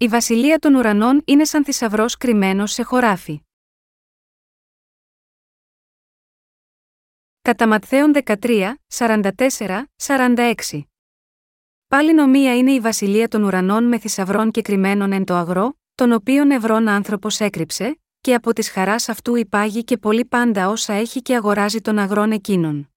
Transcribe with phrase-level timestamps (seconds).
[0.00, 3.40] Η βασιλεία των ουρανών είναι σαν θησαυρός κρυμμένος σε χωράφι.
[7.42, 10.54] Κατά Ματθαίον 13, 44, 46.
[11.86, 16.12] Πάλι νομία είναι η βασιλεία των ουρανών με θησαυρών και κρυμμένων εν το αγρό, τον
[16.12, 21.22] οποίον ευρών άνθρωπος έκρυψε, και από της χαράς αυτού υπάγει και πολύ πάντα όσα έχει
[21.22, 22.92] και αγοράζει τον αγρόν εκείνον.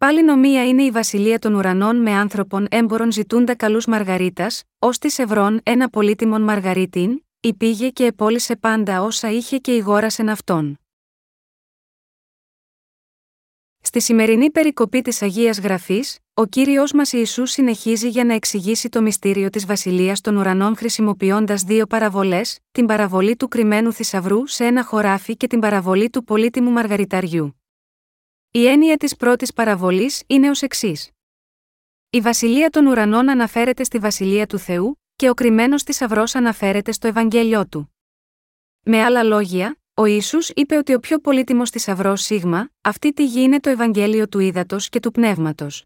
[0.00, 5.18] Πάλι νομία είναι η βασιλεία των ουρανών με άνθρωπον έμπορων ζητούντα καλούς Μαργαρίτας, ως της
[5.18, 10.78] Ευρών ένα πολύτιμον Μαργαρίτην, υπήγε και επόλυσε πάντα όσα είχε και ηγόρασεν αυτόν.
[13.80, 19.02] Στη σημερινή περικοπή της Αγίας Γραφής, ο κύριος μας Ιησούς συνεχίζει για να εξηγήσει το
[19.02, 24.84] μυστήριο της Βασιλείας των Ουρανών χρησιμοποιώντας δύο παραβολές, την παραβολή του κρυμμένου θησαυρού σε ένα
[24.84, 27.59] χωράφι και την παραβολή του πολύτιμου μαργαριταριού.
[28.52, 31.10] Η έννοια της πρώτης παραβολής είναι ως εξής.
[32.10, 37.06] Η Βασιλεία των Ουρανών αναφέρεται στη Βασιλεία του Θεού, και ο κρυμμένος θησαυρό αναφέρεται στο
[37.06, 37.94] Ευαγγέλιό του.
[38.80, 43.40] Με άλλα λόγια, ο Ιησούς είπε ότι ο πιο πολύτιμος θησαυρό Σίγμα, αυτή τη γη
[43.40, 45.84] είναι το Ευαγγέλιο του Ήδατος και του Πνεύματος.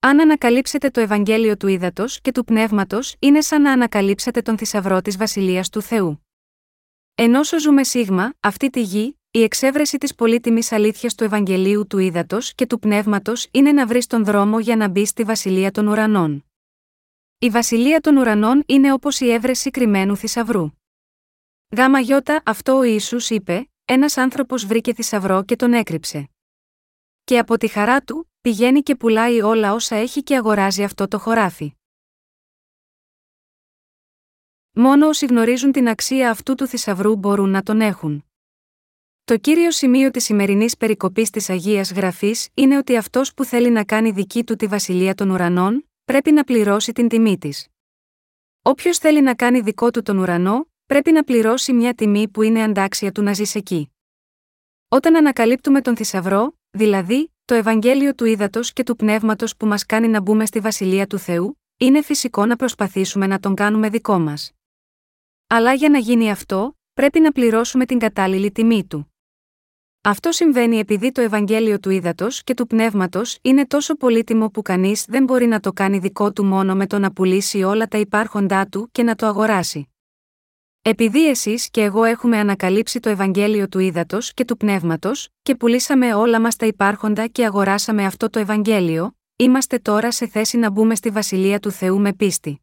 [0.00, 5.00] Αν ανακαλύψετε το Ευαγγέλιο του Ήδατος και του Πνεύματος, είναι σαν να ανακαλύψετε τον θησαυρό
[5.00, 6.26] της Βασιλείας του Θεού.
[7.14, 12.54] Ενώ ζούμε Σίγμα, αυτή τη γη, η εξέβρεση της πολύτιμης αλήθειας του Ευαγγελίου του Ήδατος
[12.54, 16.44] και του Πνεύματος είναι να βρεις τον δρόμο για να μπεις στη Βασιλεία των Ουρανών.
[17.38, 20.70] Η Βασιλεία των Ουρανών είναι όπως η έβρεση κρυμμένου θησαυρού.
[21.76, 26.30] Γάμα γιώτα αυτό ο Ιησούς είπε, ένας άνθρωπος βρήκε θησαυρό και τον έκρυψε.
[27.24, 31.18] Και από τη χαρά του, πηγαίνει και πουλάει όλα όσα έχει και αγοράζει αυτό το
[31.18, 31.74] χωράφι.
[34.72, 38.26] Μόνο όσοι γνωρίζουν την αξία αυτού του θησαυρού μπορούν να τον έχουν.
[39.32, 43.84] Το κύριο σημείο της σημερινής περικοπής της Αγίας Γραφής είναι ότι αυτός που θέλει να
[43.84, 47.66] κάνει δική του τη βασιλεία των ουρανών, πρέπει να πληρώσει την τιμή της.
[48.62, 52.62] Όποιος θέλει να κάνει δικό του τον ουρανό, πρέπει να πληρώσει μια τιμή που είναι
[52.62, 53.92] αντάξια του να ζεις εκεί.
[54.88, 60.08] Όταν ανακαλύπτουμε τον θησαυρό, δηλαδή, το Ευαγγέλιο του Ήδατος και του Πνεύματος που μας κάνει
[60.08, 64.52] να μπούμε στη βασιλεία του Θεού, είναι φυσικό να προσπαθήσουμε να τον κάνουμε δικό μας.
[65.46, 69.06] Αλλά για να γίνει αυτό, πρέπει να πληρώσουμε την κατάλληλη τιμή του.
[70.04, 75.04] Αυτό συμβαίνει επειδή το Ευαγγέλιο του Ήδατος και του Πνεύματος είναι τόσο πολύτιμο που κανείς
[75.08, 78.66] δεν μπορεί να το κάνει δικό του μόνο με το να πουλήσει όλα τα υπάρχοντά
[78.66, 79.88] του και να το αγοράσει.
[80.82, 86.14] Επειδή εσείς και εγώ έχουμε ανακαλύψει το Ευαγγέλιο του Ήδατος και του Πνεύματος, και πουλήσαμε
[86.14, 90.94] όλα μας τα υπάρχοντα και αγοράσαμε αυτό το Ευαγγέλιο, είμαστε τώρα σε θέση να μπούμε
[90.94, 92.60] στη βασιλεία του Θεού με πίστη.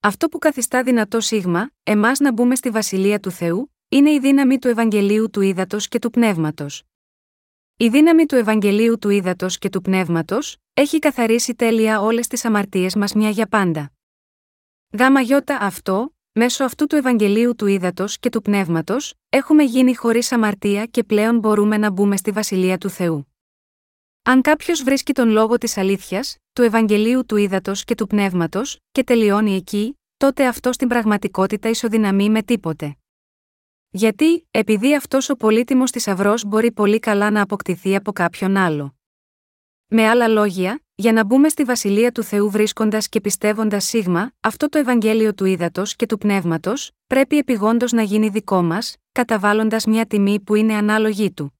[0.00, 4.58] Αυτό που καθιστά δυνατό σίγμα, εμάς να μπούμε στη βασιλεία του Θεού, είναι η δύναμη
[4.58, 6.82] του Ευαγγελίου του Ήδατος και του Πνεύματος.
[7.76, 12.94] Η δύναμη του Ευαγγελίου του Ήδατος και του Πνεύματος έχει καθαρίσει τέλεια όλες τις αμαρτίες
[12.94, 13.92] μας μια για πάντα.
[14.98, 20.32] Γάμα γιώτα αυτό, μέσω αυτού του Ευαγγελίου του Ήδατος και του Πνεύματος, έχουμε γίνει χωρίς
[20.32, 23.32] αμαρτία και πλέον μπορούμε να μπούμε στη βασιλεία του Θεού.
[24.22, 29.04] Αν κάποιος βρίσκει τον λόγο της αλήθειας, του Ευαγγελίου του Ήδατος και του Πνεύματος, και
[29.04, 32.97] τελειώνει εκεί, τότε αυτό στην πραγματικότητα ισοδυναμεί με τίποτε.
[33.90, 38.96] Γιατί, επειδή αυτός ο πολύτιμος θησαυρό μπορεί πολύ καλά να αποκτηθεί από κάποιον άλλο.
[39.86, 44.68] Με άλλα λόγια, για να μπούμε στη βασιλεία του Θεού βρίσκοντας και πιστεύοντας σίγμα, αυτό
[44.68, 50.06] το Ευαγγέλιο του ύδατο και του πνεύματος, πρέπει επιγόντως να γίνει δικό μας, καταβάλλοντας μια
[50.06, 51.58] τιμή που είναι ανάλογη του.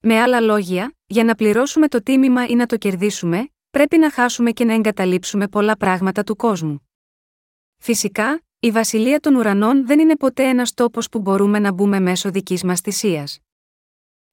[0.00, 4.50] Με άλλα λόγια, για να πληρώσουμε το τίμημα ή να το κερδίσουμε, πρέπει να χάσουμε
[4.50, 6.88] και να εγκαταλείψουμε πολλά πράγματα του κόσμου.
[7.78, 12.30] Φυσικά, η βασιλεία των ουρανών δεν είναι ποτέ ένας τόπος που μπορούμε να μπούμε μέσω
[12.30, 13.38] δικής μας θυσίας.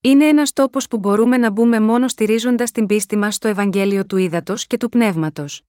[0.02, 4.18] Είναι ένας τόπος που μπορούμε να μπούμε μόνο στηρίζοντας την πίστη μας στο Ευαγγέλιο του
[4.18, 5.62] Ήδατος και του Πνεύματος.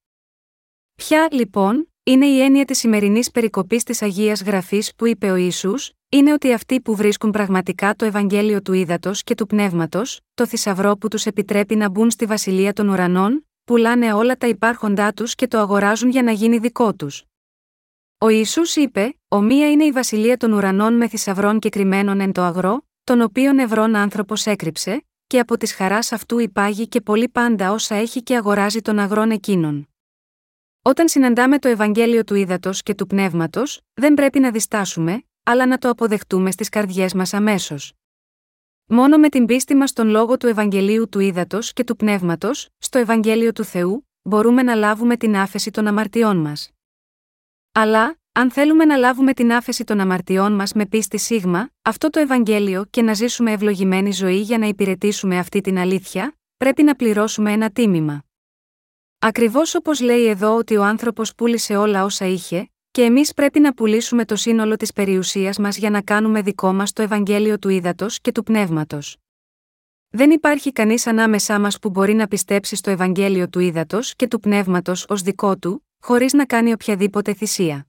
[0.95, 5.75] Ποια, λοιπόν, είναι η έννοια της σημερινής περικοπής της Αγίας Γραφής που είπε ο Ισού,
[6.09, 10.97] είναι ότι αυτοί που βρίσκουν πραγματικά το Ευαγγέλιο του Ήδατος και του Πνεύματος, το θησαυρό
[10.97, 15.47] που τους επιτρέπει να μπουν στη Βασιλεία των Ουρανών, πουλάνε όλα τα υπάρχοντά τους και
[15.47, 17.25] το αγοράζουν για να γίνει δικό τους.
[18.23, 22.43] Ο Ισού είπε: μία είναι η βασιλεία των ουρανών με θησαυρών και κρυμμένων εν το
[22.43, 27.73] αγρό, τον οποίον ευρών άνθρωπος έκρυψε, και από της χαράς αυτού υπάγει και πολύ πάντα
[27.73, 29.89] όσα έχει και αγοράζει τον αγρόν εκείνον.
[30.83, 35.79] Όταν συναντάμε το Ευαγγέλιο του Ήδατος και του Πνεύματος, δεν πρέπει να διστάσουμε, αλλά να
[35.79, 37.93] το αποδεχτούμε στις καρδιές μας αμέσως.
[38.87, 42.99] Μόνο με την πίστη μας στον λόγο του Ευαγγελίου του Ήδατος και του Πνεύματος, στο
[42.99, 46.71] Ευαγγέλιο του Θεού, μπορούμε να λάβουμε την άφεση των αμαρτιών μας.
[47.83, 52.21] Αλλά, αν θέλουμε να λάβουμε την άφεση των αμαρτιών μας με πίστη σίγμα, αυτό το
[52.21, 57.53] Ευαγγέλιο και να ζήσουμε ευλογημένη ζωή για να υπηρετήσουμε αυτή την αλήθεια, πρέπει να πληρώσουμε
[57.53, 58.25] ένα τίμημα.
[59.19, 63.75] Ακριβώς όπως λέει εδώ ότι ο άνθρωπος πούλησε όλα όσα είχε, και εμείς πρέπει να
[63.75, 68.07] πουλήσουμε το σύνολο της περιουσίας μας για να κάνουμε δικό μας το Ευαγγέλιο του Ήδατο
[68.23, 69.17] και του Πνεύματος.
[70.09, 74.41] Δεν υπάρχει κανείς ανάμεσά μας που μπορεί να πιστέψει στο Ευαγγέλιο του Ήδατο και του
[74.41, 77.87] Πνεύματος ως δικό του, χωρίς να κάνει οποιαδήποτε θυσία.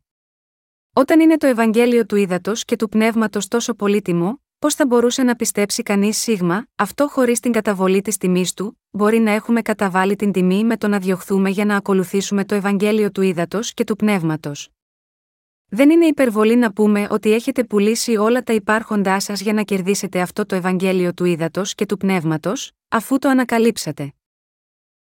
[0.93, 5.35] Όταν είναι το Ευαγγέλιο του Ήδατος και του Πνεύματος τόσο πολύτιμο, πώς θα μπορούσε να
[5.35, 10.31] πιστέψει κανείς σίγμα, αυτό χωρίς την καταβολή της τιμής του, μπορεί να έχουμε καταβάλει την
[10.31, 14.69] τιμή με το να διωχθούμε για να ακολουθήσουμε το Ευαγγέλιο του Ήδατος και του Πνεύματος.
[15.73, 20.21] Δεν είναι υπερβολή να πούμε ότι έχετε πουλήσει όλα τα υπάρχοντά σας για να κερδίσετε
[20.21, 24.13] αυτό το Ευαγγέλιο του Ήδατος και του Πνεύματος, αφού το ανακαλύψατε.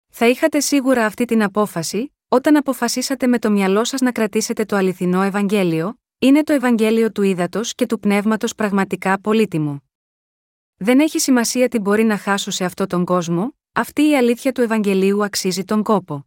[0.09, 4.75] Θα είχατε σίγουρα αυτή την απόφαση, όταν αποφασίσατε με το μυαλό σας να κρατήσετε το
[4.75, 9.83] αληθινό Ευαγγέλιο, είναι το Ευαγγέλιο του Ήδατος και του Πνεύματος πραγματικά πολύτιμο.
[10.77, 14.61] Δεν έχει σημασία τι μπορεί να χάσω σε αυτόν τον κόσμο, αυτή η αλήθεια του
[14.61, 16.25] Ευαγγελίου αξίζει τον κόπο.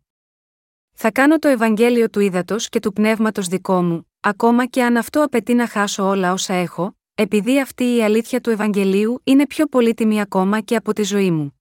[0.92, 5.22] Θα κάνω το Ευαγγέλιο του Ήδατος και του Πνεύματος δικό μου, ακόμα και αν αυτό
[5.22, 10.20] απαιτεί να χάσω όλα όσα έχω, επειδή αυτή η αλήθεια του Ευαγγελίου είναι πιο πολύτιμη
[10.20, 11.58] ακόμα και από τη ζωή μου.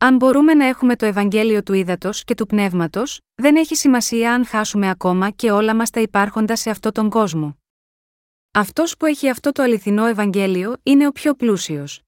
[0.00, 4.46] Αν μπορούμε να έχουμε το Ευαγγέλιο του Ήδατος και του Πνεύματος, δεν έχει σημασία αν
[4.46, 7.58] χάσουμε ακόμα και όλα μας τα υπάρχοντα σε αυτόν τον κόσμο.
[8.50, 12.02] Αυτός που έχει αυτό το αληθινό Ευαγγέλιο είναι ο πιο πλούσιος.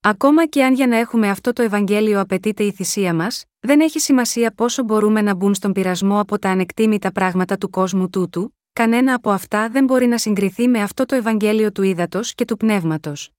[0.00, 3.98] Ακόμα και αν για να έχουμε αυτό το Ευαγγέλιο απαιτείται η θυσία μας, δεν έχει
[3.98, 9.14] σημασία πόσο μπορούμε να μπουν στον πειρασμό από τα ανεκτήμητα πράγματα του κόσμου τούτου, κανένα
[9.14, 13.30] από αυτά δεν μπορεί να συγκριθεί με αυτό το Ευαγγέλιο του Ήδατος και του Πνεύματος.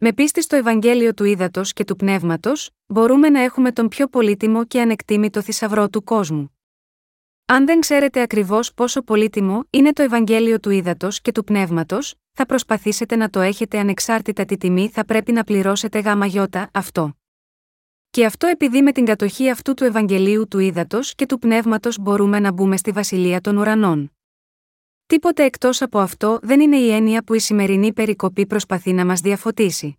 [0.00, 4.64] Με πίστη στο Ευαγγέλιο του Ήδατος και του Πνεύματος, μπορούμε να έχουμε τον πιο πολύτιμο
[4.64, 6.58] και ανεκτήμητο θησαυρό του κόσμου.
[7.44, 12.46] Αν δεν ξέρετε ακριβώς πόσο πολύτιμο είναι το Ευαγγέλιο του Ήδατος και του Πνεύματος, θα
[12.46, 17.16] προσπαθήσετε να το έχετε ανεξάρτητα τι τιμή θα πρέπει να πληρώσετε γάμα γιώτα αυτό.
[18.10, 22.40] Και αυτό επειδή με την κατοχή αυτού του Ευαγγελίου του Ήδατος και του Πνεύματος μπορούμε
[22.40, 24.17] να μπούμε στη Βασιλεία των Ουρανών.
[25.08, 29.20] Τίποτε εκτός από αυτό δεν είναι η έννοια που η σημερινή περικοπή προσπαθεί να μας
[29.20, 29.98] διαφωτίσει.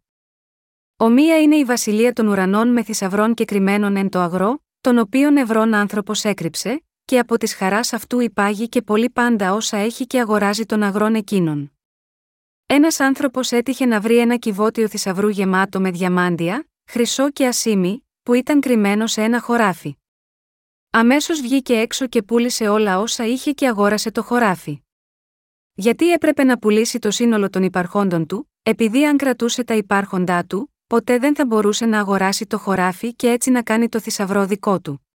[0.97, 5.37] Ομοία είναι η βασιλεία των ουρανών με θησαυρών και κρυμμένων εν το αγρό, τον οποίον
[5.37, 10.19] ευρών άνθρωπος έκρυψε, και από της χαράς αυτού υπάγει και πολύ πάντα όσα έχει και
[10.19, 11.71] αγοράζει τον αγρόν εκείνον.
[12.65, 18.33] Ένας άνθρωπος έτυχε να βρει ένα κυβότιο θησαυρού γεμάτο με διαμάντια, χρυσό και ασίμι, που
[18.33, 19.95] ήταν κρυμμένο σε ένα χωράφι.
[20.89, 24.81] Αμέσως βγήκε έξω και πούλησε όλα όσα είχε και αγόρασε το χωράφι.
[25.79, 30.75] Γιατί έπρεπε να πουλήσει το σύνολο των υπαρχόντων του, επειδή αν κρατούσε τα υπάρχοντά του,
[30.87, 34.79] ποτέ δεν θα μπορούσε να αγοράσει το χωράφι και έτσι να κάνει το θησαυρό δικό
[34.79, 35.07] του.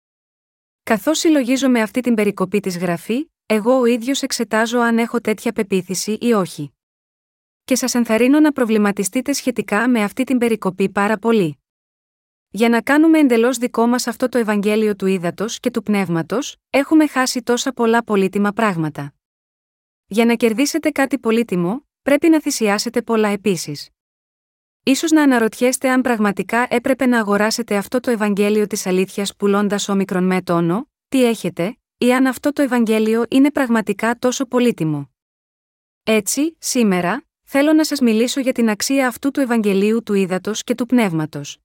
[0.82, 6.18] Καθώς συλλογίζομαι αυτή την περικοπή της γραφή, εγώ ο ίδιος εξετάζω αν έχω τέτοια πεποίθηση
[6.20, 6.72] ή όχι.
[7.64, 11.58] Και σας ενθαρρύνω να προβληματιστείτε σχετικά με αυτή την περικοπή πάρα πολύ.
[12.50, 17.06] Για να κάνουμε εντελώς δικό μας αυτό το Ευαγγέλιο του ύδατο και του πνεύματος, έχουμε
[17.06, 19.12] χάσει τόσα πολλά πολύτιμα πράγματα.
[20.12, 23.88] Για να κερδίσετε κάτι πολύτιμο, πρέπει να θυσιάσετε πολλά επίσης.
[24.96, 30.24] σω να αναρωτιέστε αν πραγματικά έπρεπε να αγοράσετε αυτό το Ευαγγέλιο της αλήθειας πουλώντας όμικρον
[30.24, 35.10] με τόνο, τι έχετε, ή αν αυτό το Ευαγγέλιο είναι πραγματικά τόσο πολύτιμο.
[36.02, 40.74] Έτσι, σήμερα, θέλω να σας μιλήσω για την αξία αυτού του Ευαγγελίου του ύδατος και
[40.74, 41.58] του πνεύματος.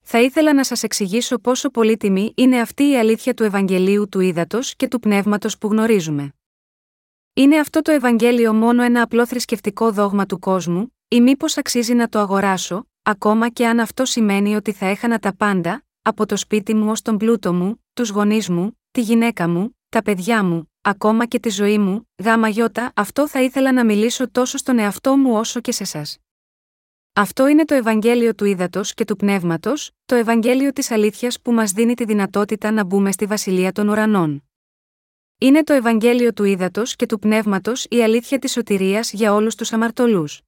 [0.00, 4.76] Θα ήθελα να σας εξηγήσω πόσο πολύτιμη είναι αυτή η αλήθεια του Ευαγγελίου του ύδατος
[4.76, 6.34] και του πνεύματος που γνωρίζουμε.
[7.34, 12.08] Είναι αυτό το Ευαγγέλιο μόνο ένα απλό θρησκευτικό δόγμα του κόσμου, ή μήπως αξίζει να
[12.08, 16.74] το αγοράσω, ακόμα και αν αυτό σημαίνει ότι θα έχανα τα πάντα, από το σπίτι
[16.74, 21.26] μου ως τον πλούτο μου, τους γονείς μου, τη γυναίκα μου, τα παιδιά μου, ακόμα
[21.26, 25.32] και τη ζωή μου, γάμα γιώτα, αυτό θα ήθελα να μιλήσω τόσο στον εαυτό μου
[25.32, 26.18] όσο και σε εσάς.
[27.12, 31.72] Αυτό είναι το Ευαγγέλιο του Ήδατος και του Πνεύματος, το Ευαγγέλιο της Αλήθειας που μας
[31.72, 34.49] δίνει τη δυνατότητα να μπούμε στη Βασιλεία των Ουρανών.
[35.42, 39.72] Είναι το Ευαγγέλιο του ύδατο και του πνεύματος η αλήθεια της σωτηρίας για όλους τους
[39.72, 40.40] αμαρτωλούς.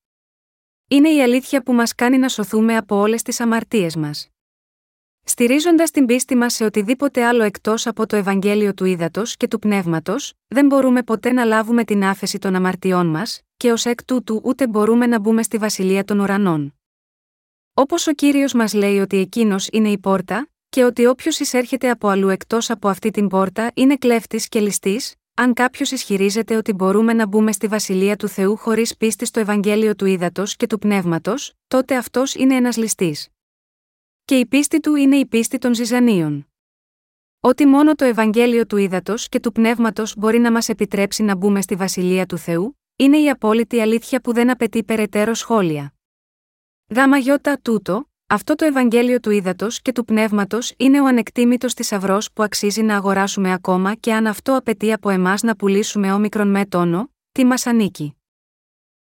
[0.88, 4.28] Είναι η αλήθεια που μας κάνει να σωθούμε από όλες τις αμαρτίες μας.
[5.24, 9.58] Στηρίζοντας την πίστη μας σε οτιδήποτε άλλο εκτός από το Ευαγγέλιο του ύδατο και του
[9.58, 14.40] πνεύματος, δεν μπορούμε ποτέ να λάβουμε την άφεση των αμαρτιών μας, και ως εκ τούτου
[14.44, 16.74] ούτε μπορούμε να μπούμε στη βασιλεία των ουρανών.
[17.74, 22.08] Όπως ο κύριος μας λέει ότι εκείνος είναι η πόρτα, και ότι όποιος εισέρχεται από
[22.08, 27.12] αλλού εκτός από αυτή την πόρτα είναι κλέφτης και ληστής, αν κάποιος ισχυρίζεται ότι μπορούμε
[27.12, 31.52] να μπούμε στη βασιλεία του Θεού χωρίς πίστη στο Ευαγγέλιο του ύδατο και του πνεύματος,
[31.68, 33.28] τότε αυτός είναι ένας ληστής.
[34.24, 36.48] Και η πίστη του είναι η πίστη των ζυζανίων.
[37.40, 41.62] Ότι μόνο το Ευαγγέλιο του ύδατο και του πνεύματος μπορεί να μας επιτρέψει να μπούμε
[41.62, 45.94] στη βασιλεία του Θεού, είναι η απόλυτη αλήθεια που δεν απαιτεί περαιτέρω σχόλια.
[46.88, 52.18] Γάμα γιώτα τούτο, Αυτό το Ευαγγέλιο του ύδατο και του πνεύματος είναι ο ανεκτήμητος θησαυρό
[52.34, 56.66] που αξίζει να αγοράσουμε ακόμα και αν αυτό απαιτεί από εμάς να πουλήσουμε όμικρον με
[56.66, 58.16] τόνο, τι μας ανήκει.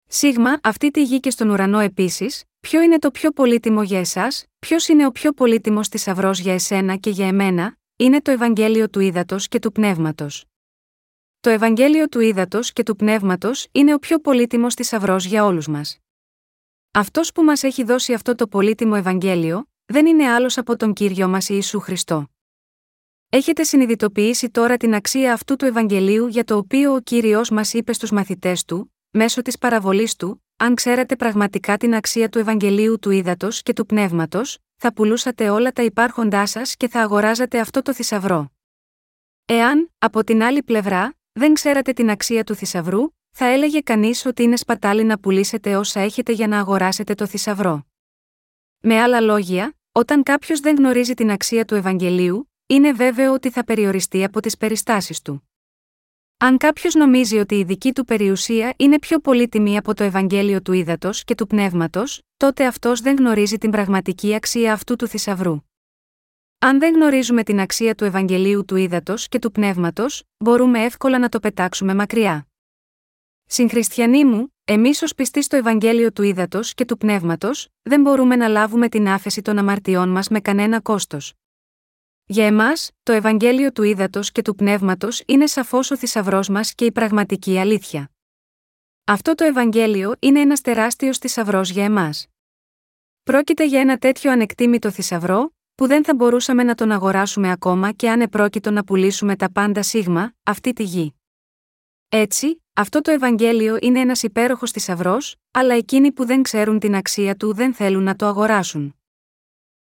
[0.08, 4.46] Σίγμα, αυτή τη γη και στον ουρανό επίσης, ποιο είναι το πιο πολύτιμο για εσάς,
[4.60, 9.00] ποιος είναι ο πιο πολύτιμος θησαυρό για εσένα και για εμένα, είναι το Ευαγγέλιο του
[9.00, 10.46] ύδατο και του πνεύματος.
[11.40, 16.03] Το Ευαγγέλιο του ύδατο και του πνεύματος είναι ο πιο πολύτιμος θησαυρό για όλους μας.
[16.96, 21.28] Αυτός που μας έχει δώσει αυτό το πολύτιμο Ευαγγέλιο, δεν είναι άλλος από τον κύριο
[21.28, 22.28] μας Ιησού Χριστό.
[23.30, 27.94] Έχετε συνειδητοποιήσει τώρα την αξία αυτού του Ευαγγελίου για το οποίο ο κύριος μας είπε
[27.94, 33.10] στους μαθητές του, μέσω της παραβολής του, αν ξέρατε πραγματικά την αξία του Ευαγγελίου του
[33.10, 37.94] ύδατος και του πνεύματος, θα πουλούσατε όλα τα υπάρχοντά σας και θα αγοράζατε αυτό το
[37.94, 38.52] θησαυρό.
[39.46, 44.44] Εάν, από την άλλη πλευρά, δεν ξέρατε την αξία του θησαυρού, θα έλεγε κανείς ότι
[44.44, 47.86] είναι σπατάλη να πουλήσετε όσα έχετε για να αγοράσετε το θησαυρό.
[48.80, 53.64] Με άλλα λόγια, όταν κάποιος δεν γνωρίζει την αξία του Ευαγγελίου, είναι βέβαιο ότι θα
[53.64, 55.50] περιοριστεί από τις περιστάσεις του.
[56.38, 60.74] Αν κάποιος νομίζει ότι η δική του περιουσία είναι πιο πολύτιμη από το Ευαγγέλιο του
[60.74, 65.58] ύδατο και του πνεύματος, τότε αυτός δεν γνωρίζει την πραγματική αξία αυτού του θησαυρού.
[66.60, 71.30] Αν δεν γνωρίζουμε την αξία του Ευαγγελίου του ύδατο και του πνεύματος, μπορούμε εύκολα να
[71.30, 72.48] το πετάξουμε μακριά.
[73.56, 78.48] Συγχριστιανοί μου, εμείς ως πιστοί στο Ευαγγέλιο του ύδατο και του πνεύματος, δεν μπορούμε να
[78.48, 81.34] λάβουμε την άφεση των αμαρτιών μας με κανένα κόστος.
[82.26, 86.86] Για εμάς, το Ευαγγέλιο του ύδατο και του πνεύματος είναι σαφώς ο θησαυρός μας και
[86.86, 88.12] η πραγματική αλήθεια.
[89.04, 92.28] Αυτό το Ευαγγέλιο είναι ένας τεράστιος θησαυρός για εμάς.
[93.24, 98.10] Πρόκειται για ένα τέτοιο ανεκτήμητο θησαυρό, που δεν θα μπορούσαμε να τον αγοράσουμε ακόμα και
[98.10, 101.16] αν επρόκειτο να πουλήσουμε τα πάντα σίγμα, αυτή τη γη.
[102.16, 107.36] Έτσι, αυτό το Ευαγγέλιο είναι ένας υπέροχος θησαυρός, αλλά εκείνοι που δεν ξέρουν την αξία
[107.36, 108.96] του δεν θέλουν να το αγοράσουν.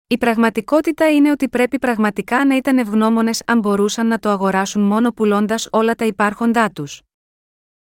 [0.07, 5.11] Η πραγματικότητα είναι ότι πρέπει πραγματικά να ήταν ευγνώμονες αν μπορούσαν να το αγοράσουν μόνο
[5.11, 7.01] πουλώντας όλα τα υπάρχοντά τους.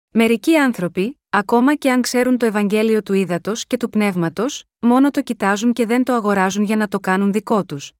[0.10, 5.22] Μερικοί άνθρωποι, ακόμα και αν ξέρουν το Ευαγγέλιο του ύδατος και του πνεύματος, μόνο το
[5.22, 7.92] κοιτάζουν και δεν το αγοράζουν για να το κάνουν δικό τους.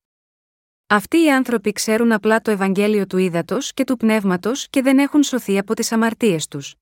[0.94, 5.24] Αυτοί οι άνθρωποι ξέρουν απλά το Ευαγγέλιο του ύδατο και του πνεύματος και δεν έχουν
[5.24, 6.76] σωθεί από τις αμαρτίες τους.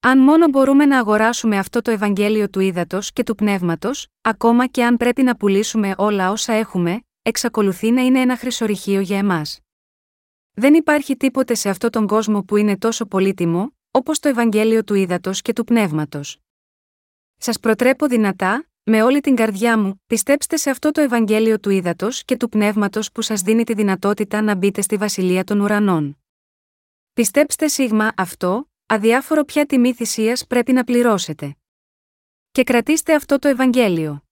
[0.00, 4.84] Αν μόνο μπορούμε να αγοράσουμε αυτό το Ευαγγέλιο του ύδατο και του πνεύματος, ακόμα και
[4.84, 9.60] αν πρέπει να πουλήσουμε όλα όσα έχουμε, εξακολουθεί να είναι ένα χρυσορυχείο για εμάς.
[10.54, 14.94] Δεν υπάρχει τίποτε σε αυτόν τον κόσμο που είναι τόσο πολύτιμο, όπως το Ευαγγέλιο του
[14.94, 16.38] ύδατο και του πνεύματος.
[17.36, 22.08] Σας προτρέπω δυνατά, με όλη την καρδιά μου, πιστέψτε σε αυτό το Ευαγγέλιο του ύδατο
[22.24, 26.18] και του πνεύματος που σας δίνει τη δυνατότητα να μπείτε στη βασιλεία των ουρανών.
[27.12, 31.56] Πιστέψτε σίγμα αυτό, αδιάφορο ποια τιμή θυσίας πρέπει να πληρώσετε.
[32.50, 34.22] Και κρατήστε αυτό το Ευαγγέλιο.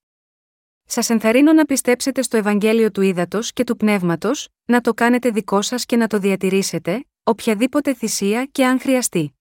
[0.85, 5.63] Σας ενθαρρύνω να πιστέψετε στο Ευαγγέλιο του ύδατο και του πνεύματος, να το κάνετε δικό
[5.63, 9.35] σας και να το διατηρήσετε, οποιαδήποτε θυσία και αν χρειαστεί.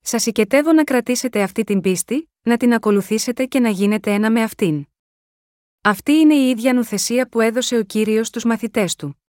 [0.00, 4.42] Σας οικετεύω να κρατήσετε αυτή την πίστη, να την ακολουθήσετε και να γίνετε ένα με
[4.42, 4.86] αυτήν.
[5.80, 9.22] Αυτή είναι η ίδια νουθεσία που έδωσε ο κύριος στους μαθητές του.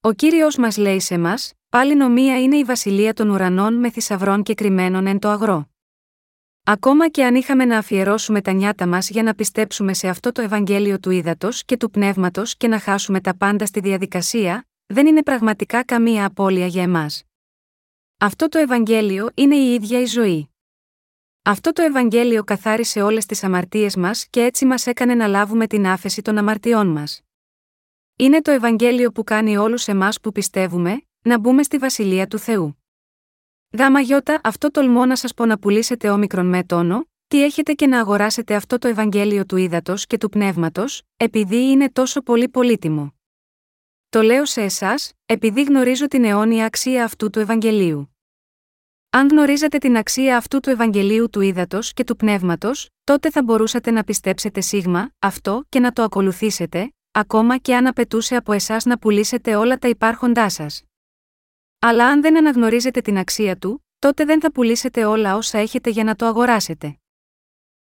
[0.00, 4.42] Ο κύριος μας λέει σε μας, πάλι νομία είναι η βασιλεία των ουρανών με θησαυρών
[4.42, 5.68] και κρυμμένων εν το αγρό.
[6.64, 10.42] Ακόμα και αν είχαμε να αφιερώσουμε τα νιάτα μας για να πιστέψουμε σε αυτό το
[10.42, 15.22] Ευαγγέλιο του ύδατο και του πνεύματος και να χάσουμε τα πάντα στη διαδικασία, δεν είναι
[15.22, 17.22] πραγματικά καμία απώλεια για εμάς.
[18.18, 20.50] Αυτό το Ευαγγέλιο είναι η ίδια η ζωή.
[21.50, 25.86] Αυτό το Ευαγγέλιο καθάρισε όλες τις αμαρτίες μας και έτσι μας έκανε να λάβουμε την
[25.86, 27.20] άφεση των αμαρτιών μας.
[28.16, 32.84] Είναι το Ευαγγέλιο που κάνει όλους εμάς που πιστεύουμε, να μπούμε στη βασιλεία του Θεού.
[33.78, 37.86] Γάμα γιώτα, αυτό τολμώ να σας πω να πουλήσετε όμικρον με τόνο, τι έχετε και
[37.86, 43.14] να αγοράσετε αυτό το Ευαγγέλιο του ύδατος και του πνεύματος, επειδή είναι τόσο πολύ πολύτιμο.
[44.08, 48.09] Το λέω σε εσάς, επειδή γνωρίζω την αιώνια αξία αυτού του Ευαγγελίου.
[49.12, 53.90] Αν γνωρίζατε την αξία αυτού του Ευαγγελίου του ύδατο και του πνεύματος, τότε θα μπορούσατε
[53.90, 58.98] να πιστέψετε σίγμα, αυτό και να το ακολουθήσετε, ακόμα και αν απαιτούσε από εσάς να
[58.98, 60.82] πουλήσετε όλα τα υπάρχοντά σας.
[61.78, 66.04] Αλλά αν δεν αναγνωρίζετε την αξία του, τότε δεν θα πουλήσετε όλα όσα έχετε για
[66.04, 66.98] να το αγοράσετε.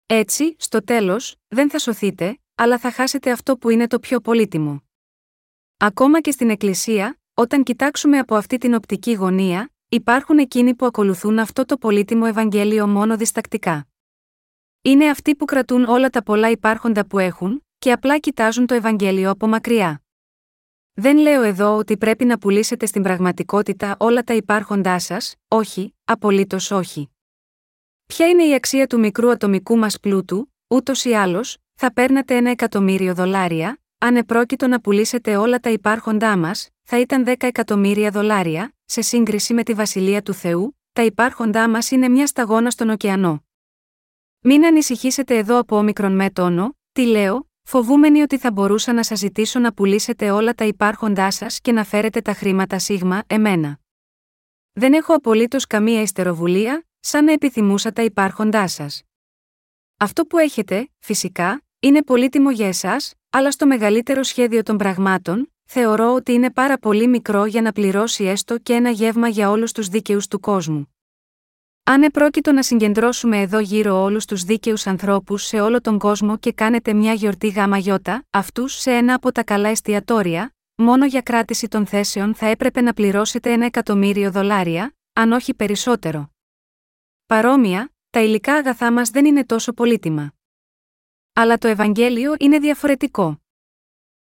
[0.06, 4.82] Έτσι, στο τέλος, δεν θα σωθείτε, αλλά θα χάσετε αυτό που είναι το πιο πολύτιμο.
[5.76, 11.38] Ακόμα και στην Εκκλησία, όταν κοιτάξουμε από αυτή την οπτική γωνία, υπάρχουν εκείνοι που ακολουθούν
[11.38, 13.86] αυτό το πολύτιμο Ευαγγέλιο μόνο διστακτικά.
[14.82, 19.30] Είναι αυτοί που κρατούν όλα τα πολλά υπάρχοντα που έχουν, και απλά κοιτάζουν το Ευαγγέλιο
[19.30, 20.02] από μακριά.
[20.94, 26.70] Δεν λέω εδώ ότι πρέπει να πουλήσετε στην πραγματικότητα όλα τα υπάρχοντά σας, όχι, απολύτως
[26.70, 27.10] όχι.
[28.06, 32.50] Ποια είναι η αξία του μικρού ατομικού μας πλούτου, ούτως ή άλλως, θα παίρνατε ένα
[32.50, 38.74] εκατομμύριο δολάρια, αν επρόκειτο να πουλήσετε όλα τα υπάρχοντά μας, θα ήταν 10 εκατομμύρια δολάρια,
[38.84, 43.44] σε σύγκριση με τη βασιλεία του Θεού, τα υπάρχοντά μας είναι μια σταγόνα στον ωκεανό.
[44.40, 49.18] Μην ανησυχήσετε εδώ από όμικρον με τόνο, τι λέω, φοβούμενοι ότι θα μπορούσα να σας
[49.18, 53.78] ζητήσω να πουλήσετε όλα τα υπάρχοντά σας και να φέρετε τα χρήματα σίγμα, εμένα.
[54.72, 59.02] Δεν έχω απολύτως καμία ιστεροβουλία, σαν να επιθυμούσα τα υπάρχοντά σας.
[59.96, 66.14] Αυτό που έχετε, φυσικά, είναι πολύτιμο για εσάς, αλλά στο μεγαλύτερο σχέδιο των πραγμάτων, θεωρώ
[66.14, 69.88] ότι είναι πάρα πολύ μικρό για να πληρώσει έστω και ένα γεύμα για όλους τους
[69.88, 70.94] δίκαιους του κόσμου.
[71.84, 76.52] Αν επρόκειτο να συγκεντρώσουμε εδώ γύρω όλους τους δίκαιους ανθρώπους σε όλο τον κόσμο και
[76.52, 81.68] κάνετε μια γιορτή γάμα γιώτα, αυτούς σε ένα από τα καλά εστιατόρια, μόνο για κράτηση
[81.68, 86.30] των θέσεων θα έπρεπε να πληρώσετε ένα εκατομμύριο δολάρια, αν όχι περισσότερο.
[87.26, 90.34] Παρόμοια, τα υλικά αγαθά μας δεν είναι τόσο πολύτιμα.
[91.38, 93.40] Αλλά το Ευαγγέλιο είναι διαφορετικό.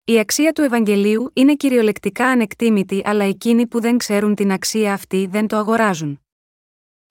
[0.05, 5.27] Η αξία του Ευαγγελίου είναι κυριολεκτικά ανεκτήμητη, αλλά εκείνοι που δεν ξέρουν την αξία αυτή
[5.27, 6.21] δεν το αγοράζουν.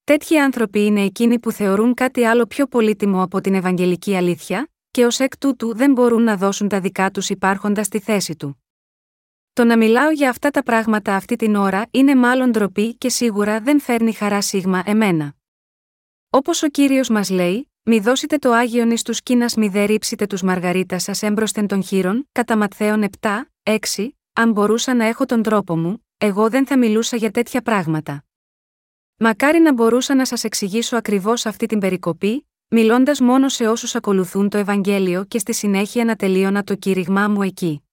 [0.04, 5.06] Τέτοιοι άνθρωποι είναι εκείνοι που θεωρούν κάτι άλλο πιο πολύτιμο από την Ευαγγελική αλήθεια, και
[5.06, 8.64] ως εκ τούτου δεν μπορούν να δώσουν τα δικά τους υπάρχοντα στη θέση του.
[9.54, 13.60] Το να μιλάω για αυτά τα πράγματα αυτή την ώρα είναι μάλλον ντροπή και σίγουρα
[13.60, 15.34] δεν φέρνει χαρά σίγμα εμένα.
[16.30, 20.26] Όπως ο κύριος μας λέει, μη δώσετε το άγιον εις τους κίνας μη δε ρίψετε
[20.26, 23.30] τους μαργαρίτας σας έμπροσθεν των χείρων, κατά Ματθαίων 7,
[23.64, 23.78] 6,
[24.34, 28.24] αν μπορούσα να έχω τον τρόπο μου, εγώ δεν θα μιλούσα για τέτοια πράγματα.
[29.18, 34.50] Μακάρι να μπορούσα να σας εξηγήσω ακριβώς αυτή την περικοπή, μιλώντας μόνο σε όσους ακολουθούν
[34.50, 37.84] το Ευαγγέλιο και στη συνέχεια να τελείωνα το κήρυγμά μου εκεί.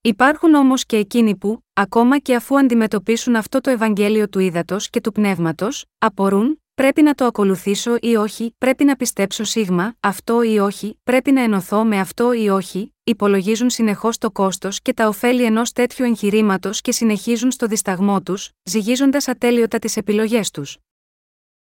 [0.00, 5.00] Υπάρχουν όμως και εκείνοι που, ακόμα και αφού αντιμετωπίσουν αυτό το Ευαγγέλιο του ύδατο και
[5.00, 10.58] του πνεύματος, απορούν, πρέπει να το ακολουθήσω ή όχι, πρέπει να πιστέψω σίγμα, αυτό ή
[10.58, 15.44] όχι, πρέπει να ενωθώ με αυτό ή όχι, υπολογίζουν συνεχώς το κόστος και τα ωφέλη
[15.44, 20.78] ενός τέτοιου εγχειρήματος και συνεχίζουν στο δισταγμό τους, ζυγίζοντας ατέλειωτα τις επιλογές τους.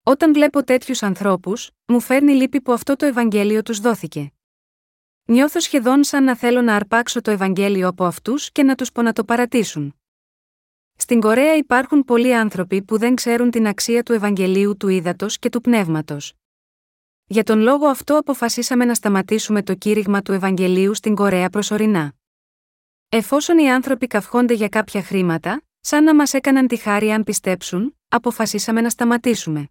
[0.03, 4.32] Όταν βλέπω τέτοιους ανθρώπους, μου φέρνει λύπη που αυτό το Ευαγγέλιο τους δόθηκε.
[5.25, 9.01] Νιώθω σχεδόν σαν να θέλω να αρπάξω το Ευαγγέλιο από αυτούς και να τους πω
[9.01, 9.95] να το παρατήσουν.
[11.10, 15.50] Στην Κορέα υπάρχουν πολλοί άνθρωποι που δεν ξέρουν την αξία του Ευαγγελίου του ύδατο και
[15.50, 16.34] του πνεύματος.
[17.26, 22.13] Για τον λόγο αυτό αποφασίσαμε να σταματήσουμε το κήρυγμα του Ευαγγελίου στην Κορέα προσωρινά.
[23.10, 27.98] Εφόσον οι άνθρωποι καυχόνται για κάποια χρήματα, σαν να μας έκαναν τη χάρη αν πιστέψουν,
[28.08, 29.70] αποφασίσαμε να σταματήσουμε.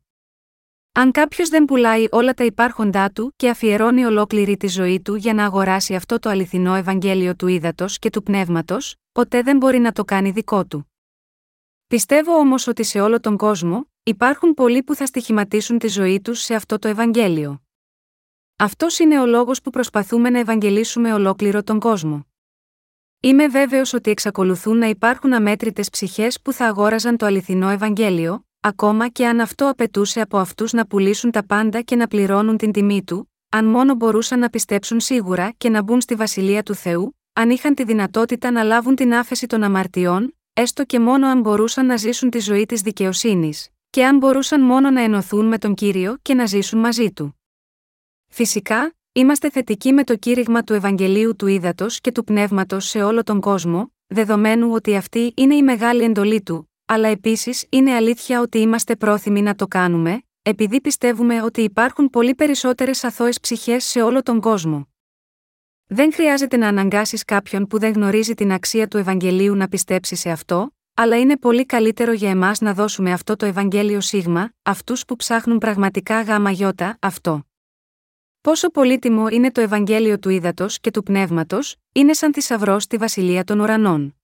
[0.92, 5.34] Αν κάποιος δεν πουλάει όλα τα υπάρχοντά του και αφιερώνει ολόκληρη τη ζωή του για
[5.34, 9.92] να αγοράσει αυτό το αληθινό Ευαγγέλιο του ύδατο και του πνεύματος, ποτέ δεν μπορεί να
[9.92, 10.90] το κάνει δικό του.
[11.88, 16.40] Πιστεύω όμως ότι σε όλο τον κόσμο, υπάρχουν πολλοί που θα στοιχηματίσουν τη ζωή τους
[16.40, 17.62] σε αυτό το Ευαγγέλιο.
[18.56, 22.26] Αυτός είναι ο λόγος που προσπαθούμε να ευαγγελίσουμε ολόκληρο τον κόσμο.
[23.20, 29.08] Είμαι βέβαιος ότι εξακολουθούν να υπάρχουν αμέτρητες ψυχές που θα αγόραζαν το αληθινό Ευαγγέλιο, ακόμα
[29.08, 33.04] και αν αυτό απαιτούσε από αυτούς να πουλήσουν τα πάντα και να πληρώνουν την τιμή
[33.04, 37.50] του, αν μόνο μπορούσαν να πιστέψουν σίγουρα και να μπουν στη βασιλεία του Θεού, αν
[37.50, 41.96] είχαν τη δυνατότητα να λάβουν την άφεση των αμαρτιών, έστω και μόνο αν μπορούσαν να
[41.96, 46.34] ζήσουν τη ζωή της δικαιοσύνης, και αν μπορούσαν μόνο να ενωθούν με τον κύριο και
[46.34, 47.40] να ζήσουν μαζί του.
[48.28, 53.22] Φυσικά, είμαστε θετικοί με το κήρυγμα του Ευαγγελίου του Ήδατος και του Πνεύματος σε όλο
[53.22, 58.58] τον κόσμο, δεδομένου ότι αυτή είναι η μεγάλη εντολή του, αλλά επίσης είναι αλήθεια ότι
[58.58, 64.22] είμαστε πρόθυμοι να το κάνουμε, επειδή πιστεύουμε ότι υπάρχουν πολύ περισσότερες αθώες ψυχές σε όλο
[64.22, 64.88] τον κόσμο.
[65.88, 70.30] Δεν χρειάζεται να αναγκάσεις κάποιον που δεν γνωρίζει την αξία του Ευαγγελίου να πιστέψει σε
[70.30, 75.16] αυτό, αλλά είναι πολύ καλύτερο για εμάς να δώσουμε αυτό το Ευαγγέλιο Σίγμα, αυτούς που
[75.16, 77.46] ψάχνουν πραγματικά γάμα γιώτα, αυτό.
[78.40, 83.44] Πόσο πολύτιμο είναι το Ευαγγέλιο του ύδατος και του πνεύματος, είναι σαν θησαυρό στη βασιλεία
[83.44, 84.16] των ουρανών.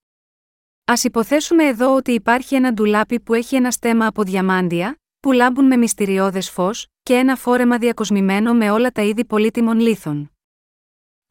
[0.84, 5.64] Α υποθέσουμε εδώ ότι υπάρχει ένα ντουλάπι που έχει ένα στέμα από διαμάντια, που λάμπουν
[5.64, 10.32] με μυστηριώδες φως, και ένα φόρεμα διακοσμημένο με όλα τα είδη πολύτιμων λίθων.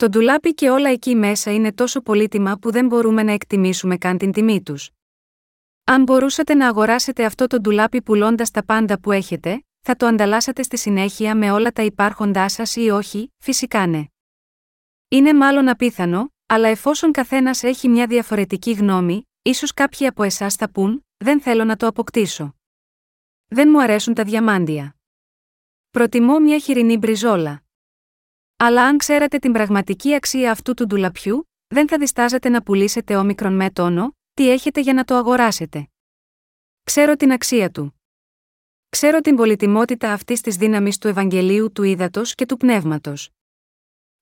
[0.02, 4.18] Το ντουλάπι και όλα εκεί μέσα είναι τόσο πολύτιμα που δεν μπορούμε να εκτιμήσουμε καν
[4.18, 4.90] την τιμή τους.
[5.84, 10.64] Αν μπορούσατε να αγοράσετε αυτό το ντουλάπι πουλώντας τα πάντα που έχετε, θα το ανταλλάσσατε
[10.64, 14.04] στη συνέχεια με όλα τα υπάρχοντά σας ή όχι, φυσικά ναι.
[15.08, 20.72] Είναι μάλλον απίθανο, αλλά εφόσον καθένας έχει μια διαφορετική γνώμη, ίσως κάποιοι από εσάς θα
[20.72, 22.56] πούν: Δεν θέλω να το αποκτήσω.
[23.48, 24.96] Δεν μου αρέσουν τα διαμάντια.
[25.90, 27.64] Προτιμώ μια χοιρινή μπριζόλα.
[28.64, 33.56] Αλλά αν ξέρατε την πραγματική αξία αυτού του ντουλαπιού, δεν θα διστάζετε να πουλήσετε όμικρον
[33.56, 35.90] με τόνο, τι έχετε για να το αγοράσετε.
[36.84, 38.02] Ξέρω την αξία του.
[38.90, 43.30] Ξέρω την πολυτιμότητα αυτής της δύναμης του Ευαγγελίου του Ήδατος και του Πνεύματος.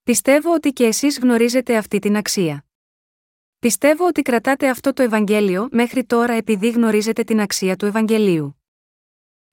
[0.03, 2.65] Πιστεύω ότι και εσείς γνωρίζετε αυτή την αξία.
[3.59, 8.61] Πιστεύω ότι κρατάτε αυτό το Ευαγγέλιο μέχρι τώρα επειδή γνωρίζετε την αξία του Ευαγγελίου.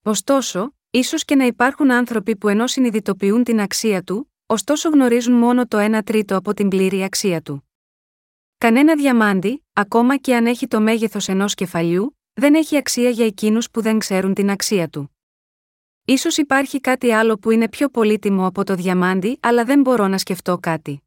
[0.02, 5.66] Ωστόσο, ίσως και να υπάρχουν άνθρωποι που ενώ συνειδητοποιούν την αξία του, ωστόσο γνωρίζουν μόνο
[5.66, 7.70] το 1 τρίτο από την πλήρη αξία του.
[8.58, 13.70] Κανένα διαμάντι, ακόμα και αν έχει το μέγεθος ενός κεφαλιού, δεν έχει αξία για εκείνους
[13.70, 15.16] που δεν ξέρουν την αξία του.
[16.04, 20.18] Ίσως υπάρχει κάτι άλλο που είναι πιο πολύτιμο από το διαμάντι, αλλά δεν μπορώ να
[20.18, 21.02] σκεφτώ κάτι.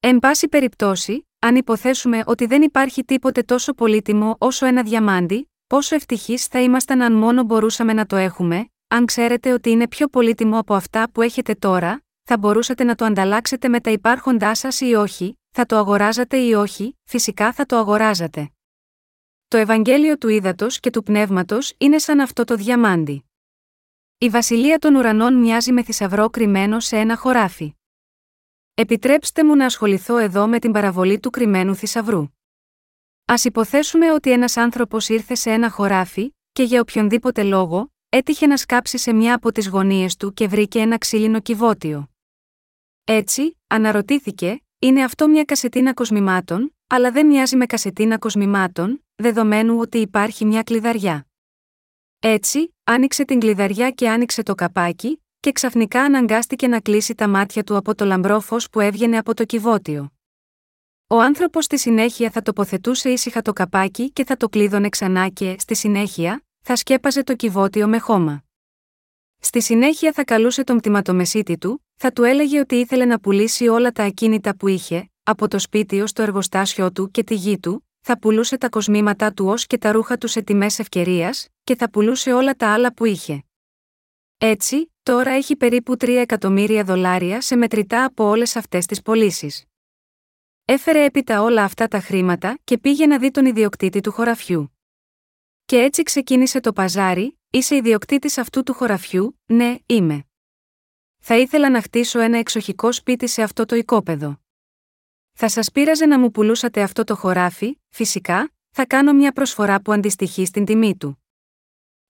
[0.00, 5.94] Εν πάση περιπτώσει, αν υποθέσουμε ότι δεν υπάρχει τίποτε τόσο πολύτιμο όσο ένα διαμάντι, πόσο
[5.94, 10.58] ευτυχείς θα ήμασταν αν μόνο μπορούσαμε να το έχουμε, αν ξέρετε ότι είναι πιο πολύτιμο
[10.58, 14.94] από αυτά που έχετε τώρα, θα μπορούσατε να το ανταλλάξετε με τα υπάρχοντά σας ή
[14.94, 18.50] όχι, θα το αγοράζατε ή όχι, φυσικά θα το αγοράζατε.
[19.48, 23.24] Το Ευαγγέλιο του Ήδατος και του Πνεύματος είναι σαν αυτό το διαμάντι.
[24.18, 27.74] Η βασιλεία των ουρανών μοιάζει με θησαυρό κρυμμένο σε ένα χωράφι.
[28.74, 32.20] Επιτρέψτε μου να ασχοληθώ εδώ με την παραβολή του κρυμμένου θησαυρού.
[33.24, 38.56] Α υποθέσουμε ότι ένας άνθρωπος ήρθε σε ένα χωράφι, και για οποιονδήποτε λόγο, έτυχε να
[38.56, 42.09] σκάψει σε μια από τις γωνίες του και βρήκε ένα ξύλινο κυβότιο.
[43.04, 49.98] Έτσι, αναρωτήθηκε, είναι αυτό μια κασετίνα κοσμημάτων, αλλά δεν μοιάζει με κασετίνα κοσμημάτων, δεδομένου ότι
[49.98, 51.26] υπάρχει μια κλειδαριά.
[52.18, 57.64] Έτσι, άνοιξε την κλειδαριά και άνοιξε το καπάκι, και ξαφνικά αναγκάστηκε να κλείσει τα μάτια
[57.64, 60.12] του από το λαμπρό φως που έβγαινε από το κυβότιο.
[61.06, 65.56] Ο άνθρωπος στη συνέχεια θα τοποθετούσε ήσυχα το καπάκι και θα το κλείδωνε ξανά και,
[65.58, 68.44] στη συνέχεια, θα σκέπαζε το κυβότιο με χώμα.
[69.42, 73.92] Στη συνέχεια θα καλούσε τον πτυματομεσίτη του, θα του έλεγε ότι ήθελε να πουλήσει όλα
[73.92, 77.88] τα ακίνητα που είχε, από το σπίτι ως το εργοστάσιο του και τη γη του,
[78.00, 81.90] θα πουλούσε τα κοσμήματά του ως και τα ρούχα του σε τιμές ευκαιρίας, και θα
[81.90, 83.44] πουλούσε όλα τα άλλα που είχε.
[84.38, 89.64] Έτσι, τώρα έχει περίπου 3 εκατομμύρια δολάρια σε μετρητά από όλες αυτές τις πωλήσεις.
[90.64, 94.72] Έφερε έπειτα όλα αυτά τα χρήματα και πήγε να δει τον ιδιοκτήτη του χωραφιού.
[95.64, 100.24] Και έτσι ξεκίνησε το παζάρι, είσαι ιδιοκτήτης αυτού του χωραφιού, ναι, είμαι.
[101.18, 104.40] Θα ήθελα να χτίσω ένα εξοχικό σπίτι σε αυτό το οικόπεδο.
[105.32, 109.92] Θα σας πείραζε να μου πουλούσατε αυτό το χωράφι, φυσικά, θα κάνω μια προσφορά που
[109.92, 111.24] αντιστοιχεί στην τιμή του.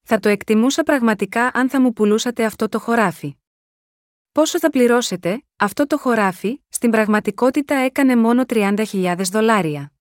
[0.02, 3.36] Θα το εκτιμούσα πραγματικά αν θα μου πουλούσατε αυτό το χωράφι.
[4.32, 9.92] Πόσο θα πληρώσετε, αυτό το χωράφι, στην πραγματικότητα έκανε μόνο 30.000 δολάρια.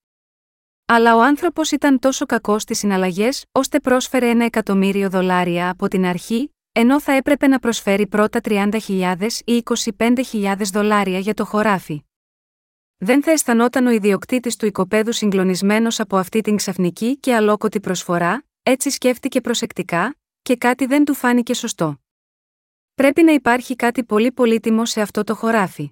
[0.91, 6.06] Αλλά ο άνθρωπος ήταν τόσο κακός στις συναλλαγές, ώστε πρόσφερε ένα εκατομμύριο δολάρια από την
[6.06, 9.63] αρχή, ενώ θα έπρεπε να προσφέρει πρώτα 30.000 ή
[9.97, 12.04] 25.000 δολάρια για το χωράφι.
[12.97, 18.43] Δεν θα αισθανόταν ο ιδιοκτήτης του οικοπαίδου συγκλονισμένος από αυτή την ξαφνική και αλόκοτη προσφορά,
[18.63, 21.99] έτσι σκέφτηκε προσεκτικά, και κάτι δεν του φάνηκε σωστό.
[22.93, 25.91] Πρέπει να υπάρχει κάτι πολύ πολύτιμο σε αυτό το χωράφι.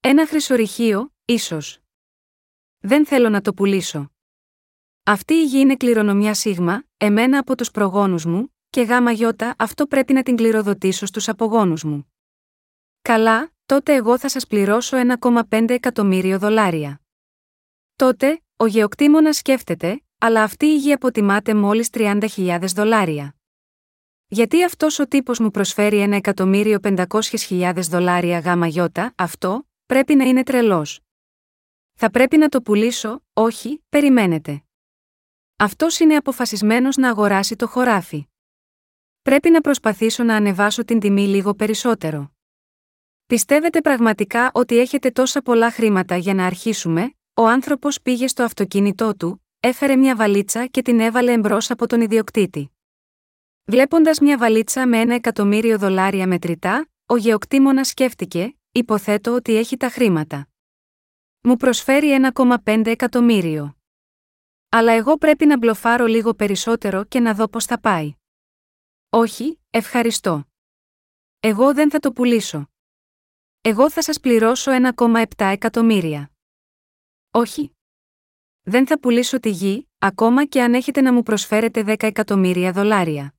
[0.00, 1.83] Ένα χρυσορυχείο, ίσως.
[2.86, 4.10] Δεν θέλω να το πουλήσω.
[5.02, 9.86] Αυτή η γη είναι κληρονομιά σίγμα, εμένα από τους προγόνους μου, και γάμα γιώτα αυτό
[9.86, 12.12] πρέπει να την κληροδοτήσω στους απογόνους μου.
[13.02, 17.00] Καλά, τότε εγώ θα σας πληρώσω 1,5 εκατομμύριο δολάρια.
[17.96, 23.34] Τότε, ο γεωκτήμονας σκέφτεται, αλλά αυτή η γη αποτιμάται μόλις 30.000 δολάρια.
[24.26, 31.03] Γιατί αυτός ο τύπος μου προσφέρει 1.500.000 δολάρια γάμα γιώτα, αυτό, πρέπει να είναι τρελός.
[31.94, 34.62] Θα πρέπει να το πουλήσω, όχι, περιμένετε.
[35.56, 38.26] Αυτός είναι αποφασισμένος να αγοράσει το χωράφι.
[39.22, 42.32] Πρέπει να προσπαθήσω να ανεβάσω την τιμή λίγο περισσότερο.
[43.26, 49.16] Πιστεύετε πραγματικά ότι έχετε τόσα πολλά χρήματα για να αρχίσουμε, ο άνθρωπος πήγε στο αυτοκίνητό
[49.16, 52.70] του, έφερε μια βαλίτσα και την έβαλε εμπρός από τον ιδιοκτήτη.
[53.64, 59.88] Βλέποντας μια βαλίτσα με ένα εκατομμύριο δολάρια μετρητά, ο γεωκτήμονας σκέφτηκε, υποθέτω ότι έχει τα
[59.88, 60.48] χρήματα.
[61.46, 63.76] Μου προσφέρει 1,5 εκατομμύριο.
[64.68, 68.14] Αλλά εγώ πρέπει να μπλοφάρω λίγο περισσότερο και να δω πώς θα πάει.
[69.10, 70.44] Όχι, ευχαριστώ.
[71.40, 72.66] Εγώ δεν θα το πουλήσω.
[73.60, 76.30] Εγώ θα σας πληρώσω 1,7 εκατομμύρια.
[77.30, 77.76] Όχι.
[78.62, 83.34] Δεν θα πουλήσω τη γη, ακόμα και αν έχετε να μου προσφέρετε 10 εκατομμύρια δολάρια.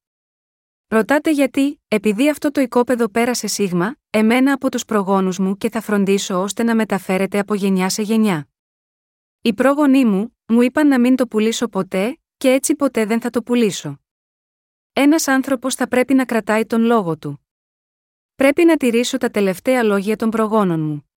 [0.87, 5.81] Ρωτάτε γιατί, επειδή αυτό το οικόπεδο πέρασε σίγμα, εμένα από τους προγόνους μου και θα
[5.81, 8.47] φροντίσω ώστε να μεταφέρεται από γενιά σε γενιά.
[9.41, 13.29] Οι πρόγονοί μου, μου είπαν να μην το πουλήσω ποτέ, και έτσι ποτέ δεν θα
[13.29, 13.99] το πουλήσω.
[14.93, 17.45] Ένας άνθρωπος θα πρέπει να κρατάει τον λόγο του.
[18.35, 21.09] Πρέπει να τηρήσω τα τελευταία λόγια των προγόνων μου.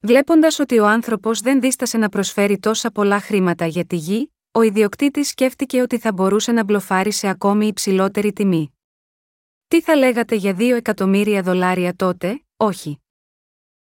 [0.00, 4.62] Βλέποντας ότι ο άνθρωπος δεν δίστασε να προσφέρει τόσα πολλά χρήματα για τη γη, ο
[4.62, 8.77] ιδιοκτήτης σκέφτηκε ότι θα μπορούσε να μπλοφάρει σε ακόμη υψηλότερη τιμή.
[9.68, 12.98] Τι θα λέγατε για 2 εκατομμύρια δολάρια τότε, όχι.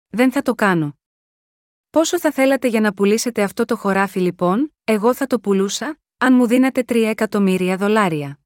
[0.08, 0.98] δεν θα το κάνω.
[1.90, 6.34] Πόσο θα θέλατε για να πουλήσετε αυτό το χωράφι λοιπόν, εγώ θα το πουλούσα, αν
[6.34, 8.40] μου δίνατε 3 εκατομμύρια δολάρια.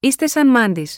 [0.00, 0.88] Είστε σαν μάντη.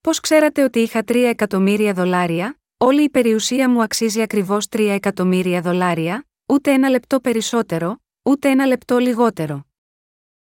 [0.00, 5.60] Πώς ξέρατε ότι είχα 3 εκατομμύρια δολάρια, όλη η περιουσία μου αξίζει ακριβώς 3 εκατομμύρια
[5.60, 9.64] δολάρια, ούτε ένα λεπτό περισσότερο, ούτε ένα λεπτό λιγότερο.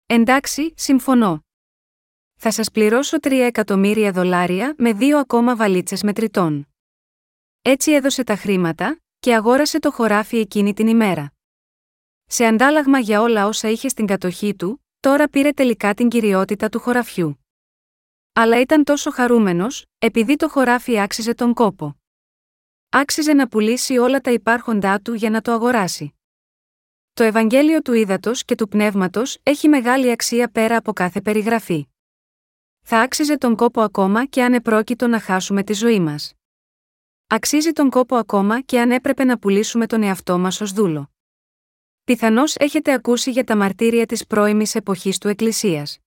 [0.06, 1.45] Εντάξει, συμφωνώ.
[2.37, 6.68] Θα σας πληρώσω 3 εκατομμύρια δολάρια με δύο ακόμα βαλίτσες μετρητών.
[7.62, 11.33] Έτσι έδωσε τα χρήματα, και αγόρασε το χωράφι εκείνη την ημέρα.
[12.27, 16.81] Σε αντάλλαγμα για όλα όσα είχε στην κατοχή του, τώρα πήρε τελικά την κυριότητα του
[16.81, 17.46] χωραφιού.
[18.33, 21.96] Αλλά ήταν τόσο χαρούμενος, επειδή το χωράφι άξιζε τον κόπο.
[22.88, 26.14] Άξιζε να πουλήσει όλα τα υπάρχοντά του για να το αγοράσει.
[27.12, 31.87] Το Ευαγγέλιο του Ήδατος και του Πνεύματος έχει μεγάλη αξία πέρα από κάθε περιγραφή.
[32.88, 36.33] Θα άξιζε τον κόπο ακόμα και αν επρόκειτο να χάσουμε τη ζωή μας.
[37.27, 41.11] Αξίζει τον κόπο ακόμα και αν έπρεπε να πουλήσουμε τον εαυτό μας ως δούλο.
[42.05, 45.99] Πιθανώς έχετε ακούσει για τα μαρτύρια της πρώιμης εποχής του Εκκλησίας.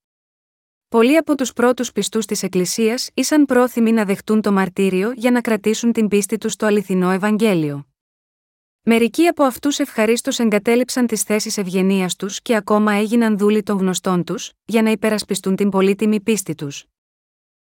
[0.88, 5.42] Πολλοί από τους πρώτους πιστούς της Εκκλησίας ήσαν πρόθυμοι να δεχτούν το μαρτύριο για να
[5.42, 7.89] κρατήσουν την πίστη τους στο αληθινό Ευαγγέλιο.
[8.92, 14.24] Μερικοί από αυτούς ευχαρίστως εγκατέλειψαν τις θέσεις ευγενίας τους και ακόμα έγιναν δούλοι των γνωστών
[14.24, 16.86] τους, για να υπερασπιστούν την πολύτιμη πίστη τους.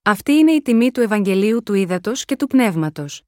[0.02, 3.22] Αυτή είναι η τιμή του Ευαγγελίου του Ήδατος και του Πνεύματος.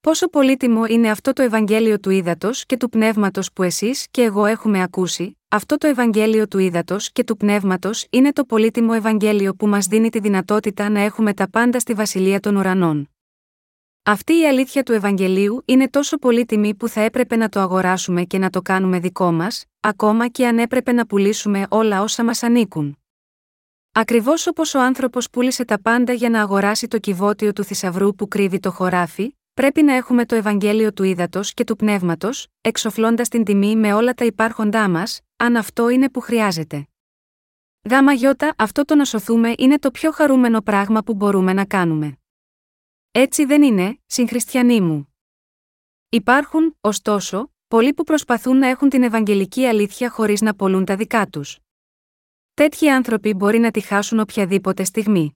[0.00, 4.44] Πόσο πολύτιμο είναι αυτό το Ευαγγέλιο του Ήδατος και του Πνεύματος που εσείς και εγώ
[4.44, 9.66] έχουμε ακούσει, αυτό το Ευαγγέλιο του Ήδατος και του Πνεύματος είναι το πολύτιμο Ευαγγέλιο που
[9.66, 13.08] μας δίνει τη δυνατότητα να έχουμε τα πάντα στη Βασιλεία των Ουρανών.
[14.10, 18.38] Αυτή η αλήθεια του Ευαγγελίου είναι τόσο πολύτιμη που θα έπρεπε να το αγοράσουμε και
[18.38, 22.98] να το κάνουμε δικό μας, ακόμα και αν έπρεπε να πουλήσουμε όλα όσα μας ανήκουν.
[23.92, 28.28] Ακριβώς όπως ο άνθρωπος πούλησε τα πάντα για να αγοράσει το κυβότιο του θησαυρού που
[28.28, 33.44] κρύβει το χωράφι, πρέπει να έχουμε το Ευαγγέλιο του ύδατο και του πνεύματος, εξοφλώντας την
[33.44, 36.86] τιμή με όλα τα υπάρχοντά μας, αν αυτό είναι που χρειάζεται.
[37.90, 42.18] Γάμα γιώτα, αυτό το να σωθούμε είναι το πιο χαρούμενο πράγμα που μπορούμε να κάνουμε.
[43.10, 45.14] Έτσι δεν είναι, συγχριστιανοί μου.
[46.08, 51.26] Υπάρχουν, ωστόσο, πολλοί που προσπαθούν να έχουν την Ευαγγελική αλήθεια χωρίς να πολλούν τα δικά
[51.26, 51.58] τους.
[52.54, 55.32] Τέτοιοι άνθρωποι μπορεί να τη χάσουν οποιαδήποτε στιγμή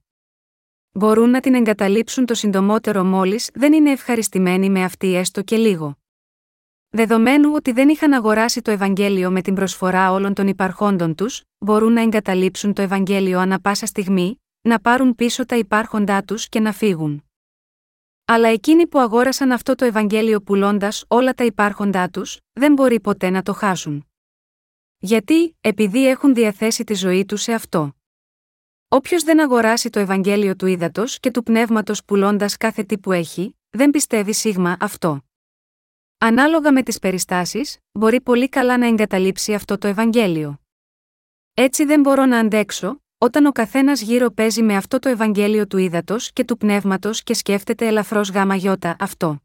[0.93, 5.97] μπορούν να την εγκαταλείψουν το συντομότερο μόλις δεν είναι ευχαριστημένοι με αυτή έστω και λίγο.
[6.89, 11.93] Δεδομένου ότι δεν είχαν αγοράσει το Ευαγγέλιο με την προσφορά όλων των υπαρχόντων τους, μπορούν
[11.93, 16.73] να εγκαταλείψουν το Ευαγγέλιο ανα πάσα στιγμή, να πάρουν πίσω τα υπάρχοντά τους και να
[16.73, 17.25] φύγουν.
[18.25, 23.31] Αλλά εκείνοι που αγόρασαν αυτό το Ευαγγέλιο πουλώντας όλα τα υπάρχοντά τους, δεν μπορεί ποτέ
[23.31, 24.07] να το χάσουν.
[24.99, 27.95] Γιατί, επειδή έχουν διαθέσει τη ζωή τους σε αυτό.
[28.89, 33.57] Όποιος δεν αγοράσει το Ευαγγέλιο του ύδατος και του πνεύματος πουλώντας κάθε τι που έχει,
[33.71, 35.23] δεν πιστεύει σίγμα αυτό.
[36.19, 40.61] Ανάλογα με τις περιστάσεις, μπορεί πολύ καλά να εγκαταλείψει αυτό το Ευαγγέλιο.
[41.55, 45.79] Έτσι δεν μπορώ να αντέξω, όταν ο καθένας γύρω παίζει με αυτό το Ευαγγέλιο του
[45.79, 49.43] ύδατο και του πνεύματος και σκέφτεται ελαφρώς γάμα γιώτα αυτό.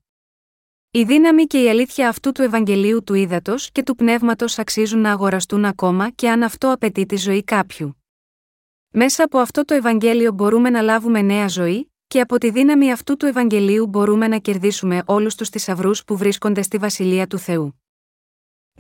[0.92, 5.12] Η δύναμη και η αλήθεια αυτού του Ευαγγελίου του ύδατο και του πνεύματος αξίζουν να
[5.12, 8.04] αγοραστούν ακόμα και αν αυτό απαιτεί τη ζωή κάποιου.
[8.90, 13.18] Μέσα από αυτό το Ευαγγέλιο μπορούμε να λάβουμε νέα ζωή, και από τη δύναμη αυτού
[13.18, 17.82] του Ευαγγελίου μπορούμε να κερδίσουμε όλους τους θησαυρούς που βρίσκονται στη βασιλεία του Θεού.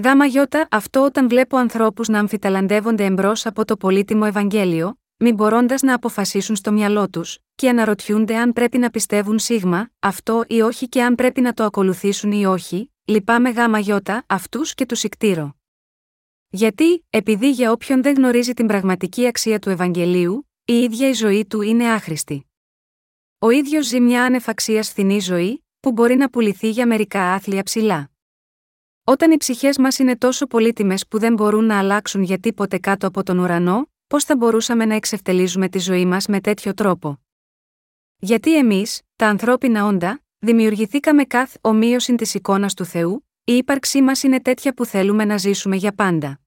[0.03, 5.75] Γάμα γιώτα, αυτό όταν βλέπω ανθρώπους να αμφιταλαντεύονται εμπρός από το πολύτιμο Ευαγγέλιο, μην μπορώντα
[5.81, 10.89] να αποφασίσουν στο μυαλό τους, και αναρωτιούνται αν πρέπει να πιστεύουν σίγμα, αυτό ή όχι
[10.89, 15.55] και αν πρέπει να το ακολουθήσουν ή όχι, λυπάμαι γάμα γιώτα, αυτούς και τους ικτήρω.
[16.49, 21.45] Γιατί, επειδή για όποιον δεν γνωρίζει την πραγματική αξία του Ευαγγελίου, η ίδια η ζωή
[21.45, 22.51] του είναι άχρηστη.
[23.39, 28.11] Ο ίδιος ζει μια ανεφαξία φθηνή ζωή, που μπορεί να πουληθεί για μερικά άθλια ψηλά.
[29.09, 33.07] Όταν οι ψυχές μας είναι τόσο πολύτιμες που δεν μπορούν να αλλάξουν για τίποτε κάτω
[33.07, 37.19] από τον ουρανό, πώς θα μπορούσαμε να εξευτελίζουμε τη ζωή μας με τέτοιο τρόπο;
[38.17, 44.23] Γιατί εμείς, τα ανθρώπινα όντα, δημιουργηθήκαμε καθ ομοίωση της εικόνας του Θεού, η ύπαρξή μας
[44.23, 46.39] είναι τέτοια που θέλουμε να ζήσουμε για πάντα.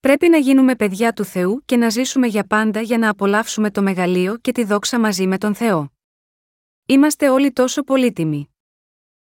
[0.00, 3.82] Πρέπει να γίνουμε παιδιά του Θεού και να ζήσουμε για πάντα για να απολαύσουμε το
[3.82, 5.92] μεγαλείο και τη δόξα μαζί με τον Θεό.
[6.86, 8.54] Είμαστε όλοι τόσο πολύτιμοι.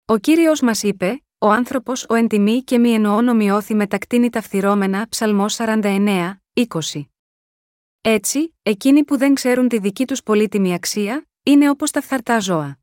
[0.05, 3.97] Ο κύριος μας είπε: Ο άνθρωπος ο εν τιμή και μη εννοώ νομιώθη με τα
[3.97, 6.65] κτίνη τα φθυρώμενα, Ψαλμό 49, 20.
[8.01, 12.79] Έτσι, εκείνοι που δεν ξέρουν τη δική τους πολύτιμη αξία, είναι όπως τα φθαρτά ζώα.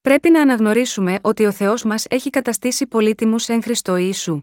[0.00, 4.42] Πρέπει να αναγνωρίσουμε ότι ο Θεός μας έχει καταστήσει πολύτιμους εν Χριστό Ιησού.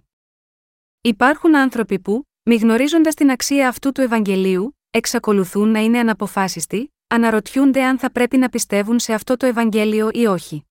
[1.02, 7.84] Υπάρχουν άνθρωποι που, μη γνωρίζοντας την αξία αυτού του Ευαγγελίου, εξακολουθούν να είναι αναποφάσιστοι, αναρωτιούνται
[7.84, 10.67] αν θα πρέπει να πιστεύουν σε αυτό το Ευαγγέλιο ή όχι.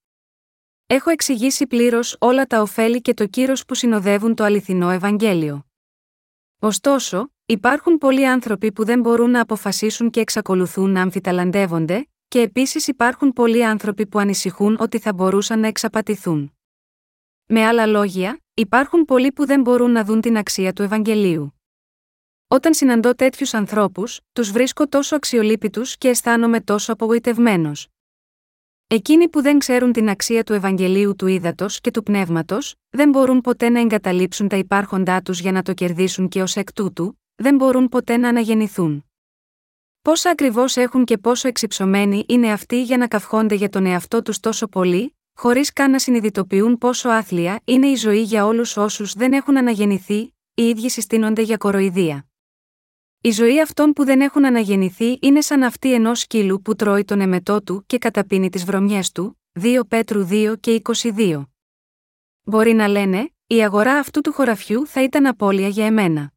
[0.89, 5.67] Έχω εξηγήσει πλήρως όλα τα ωφέλη και το κύρος που συνοδεύουν το αληθινό Ευαγγέλιο.
[6.59, 12.87] Ωστόσο, υπάρχουν πολλοί άνθρωποι που δεν μπορούν να αποφασίσουν και εξακολουθούν να αμφιταλαντεύονται, και επίσης
[12.87, 16.57] υπάρχουν πολλοί άνθρωποι που ανησυχούν ότι θα μπορούσαν να εξαπατηθούν.
[17.47, 21.61] Με άλλα λόγια, υπάρχουν πολλοί που δεν μπορούν να δουν την αξία του Ευαγγελίου.
[22.49, 27.89] Όταν συναντώ τέτοιους ανθρώπους, τους βρίσκω τόσο αξιολύπητους και αισθάνομαι τόσο απογοητευμένος.
[28.89, 33.41] Εκείνοι που δεν ξέρουν την αξία του Ευαγγελίου του ύδατο και του πνεύματος, δεν μπορούν
[33.41, 37.57] ποτέ να εγκαταλείψουν τα υπάρχοντά τους για να το κερδίσουν και ως εκ τούτου, δεν
[37.57, 39.05] μπορούν ποτέ να αναγεννηθούν.
[40.03, 44.41] Πόσα ακριβώς έχουν και πόσο εξυψωμένοι είναι αυτοί για να καυχόνται για τον εαυτό τους
[44.41, 49.33] τόσο πολύ, χωρίς καν να συνειδητοποιούν πόσο άθλια είναι η ζωή για όλους όσους δεν
[49.33, 52.26] έχουν αναγεννηθεί, οι ίδιοι συστήνονται για κοροϊδία.
[53.21, 57.21] Η ζωή αυτών που δεν έχουν αναγεννηθεί είναι σαν αυτή ενός σκύλου που τρώει τον
[57.21, 60.81] εμετό του και καταπίνει τις βρωμιές του, 2 Πέτρου 2 και
[61.17, 61.43] 22.
[62.43, 66.33] Μπορεί να λένε, η αγορά αυτού του χωραφιού θα ήταν απώλεια για εμένα.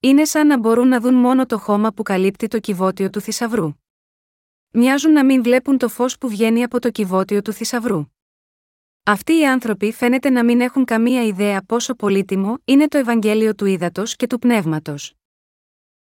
[0.00, 3.72] Είναι σαν να μπορούν να δουν μόνο το χώμα που καλύπτει το κυβότιο του θησαυρού.
[4.70, 8.04] Μοιάζουν να μην βλέπουν το φως που βγαίνει από το κυβότιο του θησαυρού.
[9.04, 13.66] Αυτοί οι άνθρωποι φαίνεται να μην έχουν καμία ιδέα πόσο πολύτιμο είναι το Ευαγγέλιο του
[13.66, 15.19] Ήδατος και του Πνεύματος.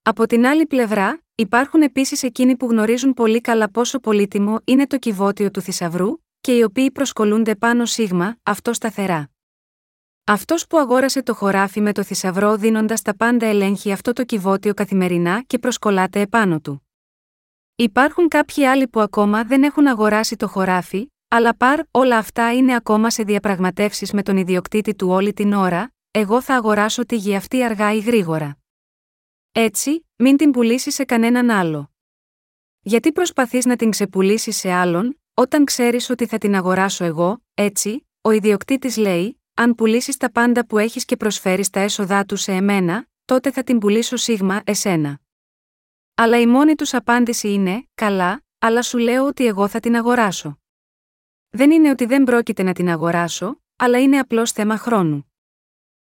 [0.09, 4.97] Από την άλλη πλευρά, υπάρχουν επίσης εκείνοι που γνωρίζουν πολύ καλά πόσο πολύτιμο είναι το
[4.97, 9.29] κυβότιο του θησαυρού, και οι οποίοι προσκολούνται πάνω σίγμα, αυτό σταθερά.
[10.23, 14.73] Αυτός που αγόρασε το χωράφι με το θησαυρό δίνοντας τα πάντα ελέγχει αυτό το κυβότιο
[14.73, 16.87] καθημερινά και προσκολάται επάνω του.
[17.75, 22.75] Υπάρχουν κάποιοι άλλοι που ακόμα δεν έχουν αγοράσει το χωράφι, αλλά παρ όλα αυτά είναι
[22.75, 27.35] ακόμα σε διαπραγματεύσεις με τον ιδιοκτήτη του όλη την ώρα, εγώ θα αγοράσω τη γη
[27.35, 28.57] αυτή αργά ή γρήγορα.
[29.51, 31.91] Έτσι, μην την πουλήσεις σε κανέναν άλλο.
[32.81, 38.07] Γιατί προσπαθείς να την ξεπουλήσεις σε άλλον, όταν ξέρεις ότι θα την αγοράσω εγώ, έτσι,
[38.21, 42.51] ο ιδιοκτήτης λέει, αν πουλήσεις τα πάντα που έχεις και προσφέρεις τα έσοδά τους σε
[42.51, 45.19] εμένα, τότε θα την πουλήσω σίγμα εσένα.
[46.15, 50.59] Αλλά η μόνη τους απάντηση είναι: Καλά, αλλά σου λέω ότι εγώ θα την αγοράσω.
[51.49, 55.33] Δεν είναι ότι δεν πρόκειται να την αγοράσω, αλλά είναι απλώς θέμα χρόνου.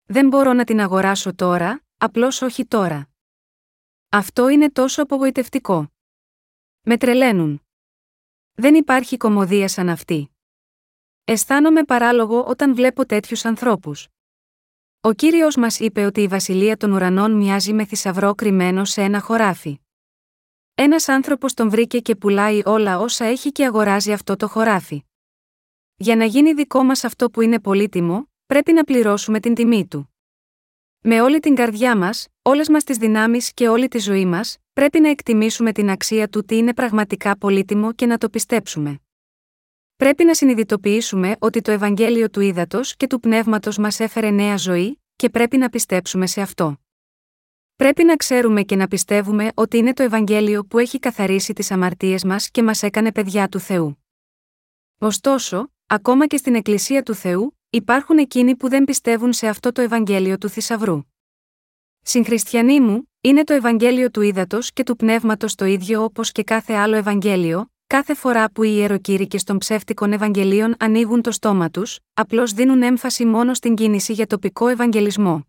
[0.06, 3.10] Δεν μπορώ να την αγοράσω τώρα, απλώς όχι τώρα.
[4.10, 5.92] Αυτό είναι τόσο απογοητευτικό.
[6.82, 7.62] Με τρελαίνουν.
[8.54, 10.30] Δεν υπάρχει κομμωδία σαν αυτή.
[11.24, 14.08] Αισθάνομαι παράλογο όταν βλέπω τέτοιους ανθρώπους.
[15.02, 19.22] Ο κύριος μας είπε ότι η βασιλεία των ουρανών μοιάζει με θησαυρό κρυμμένο σε ένα
[19.22, 19.80] χωράφι.
[20.76, 25.04] Ένας άνθρωπος τον βρήκε και πουλάει όλα όσα έχει και αγοράζει αυτό το χωράφι.
[25.96, 30.16] Για να γίνει δικό μας αυτό που είναι πολύτιμο, πρέπει να πληρώσουμε την τιμή του.
[31.00, 35.00] Με όλη την καρδιά μας, όλες μας τις δυνάμεις και όλη τη ζωή μας, πρέπει
[35.00, 39.00] να εκτιμήσουμε την αξία του τι είναι πραγματικά πολύτιμο και να το πιστέψουμε.
[39.96, 45.02] Πρέπει να συνειδητοποιήσουμε ότι το Ευαγγέλιο του Ήδατος και του Πνεύματος μας έφερε νέα ζωή,
[45.16, 46.78] και πρέπει να πιστέψουμε σε αυτό.
[47.76, 52.24] Πρέπει να ξέρουμε και να πιστεύουμε ότι είναι το Ευαγγέλιο που έχει καθαρίσει τις αμαρτίες
[52.24, 54.06] μας και μας έκανε παιδιά του Θεού.
[54.98, 59.82] Ωστόσο, ακόμα και στην Εκκλησία του Θεού, υπάρχουν εκείνοι που δεν πιστεύουν σε αυτό το
[59.82, 61.02] Ευαγγέλιο του θησαυρού.
[62.08, 66.74] Συγχριστιανοί μου, είναι το Ευαγγέλιο του ύδατο και του πνεύματος το ίδιο όπως και κάθε
[66.74, 72.54] άλλο Ευαγγέλιο, κάθε φορά που οι ιεροκήρυκε των ψεύτικων Ευαγγελίων ανοίγουν το στόμα τους, απλώς
[72.54, 75.46] δίνουν έμφαση μόνο στην κίνηση για τοπικό Ευαγγελισμό.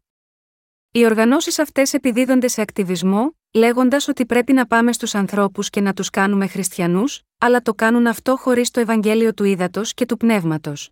[0.90, 5.92] Οι οργανώσεις αυτές επιδίδονται σε ακτιβισμό, λέγοντας ότι πρέπει να πάμε στους ανθρώπους και να
[5.92, 10.90] τους κάνουμε χριστιανούς, αλλά το κάνουν αυτό χωρίς το Ευαγγέλιο του ύδατο και του πνεύματος.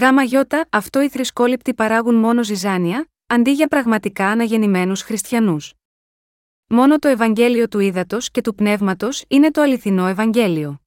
[0.00, 5.74] Γάμα γιώτα, αυτό οι θρησκόληπτοι παράγουν μόνο ζυζάνια, αντί για πραγματικά αναγεννημένους χριστιανούς.
[6.66, 10.80] Μόνο το Ευαγγέλιο του ύδατο και του πνεύματος είναι το αληθινό Ευαγγέλιο.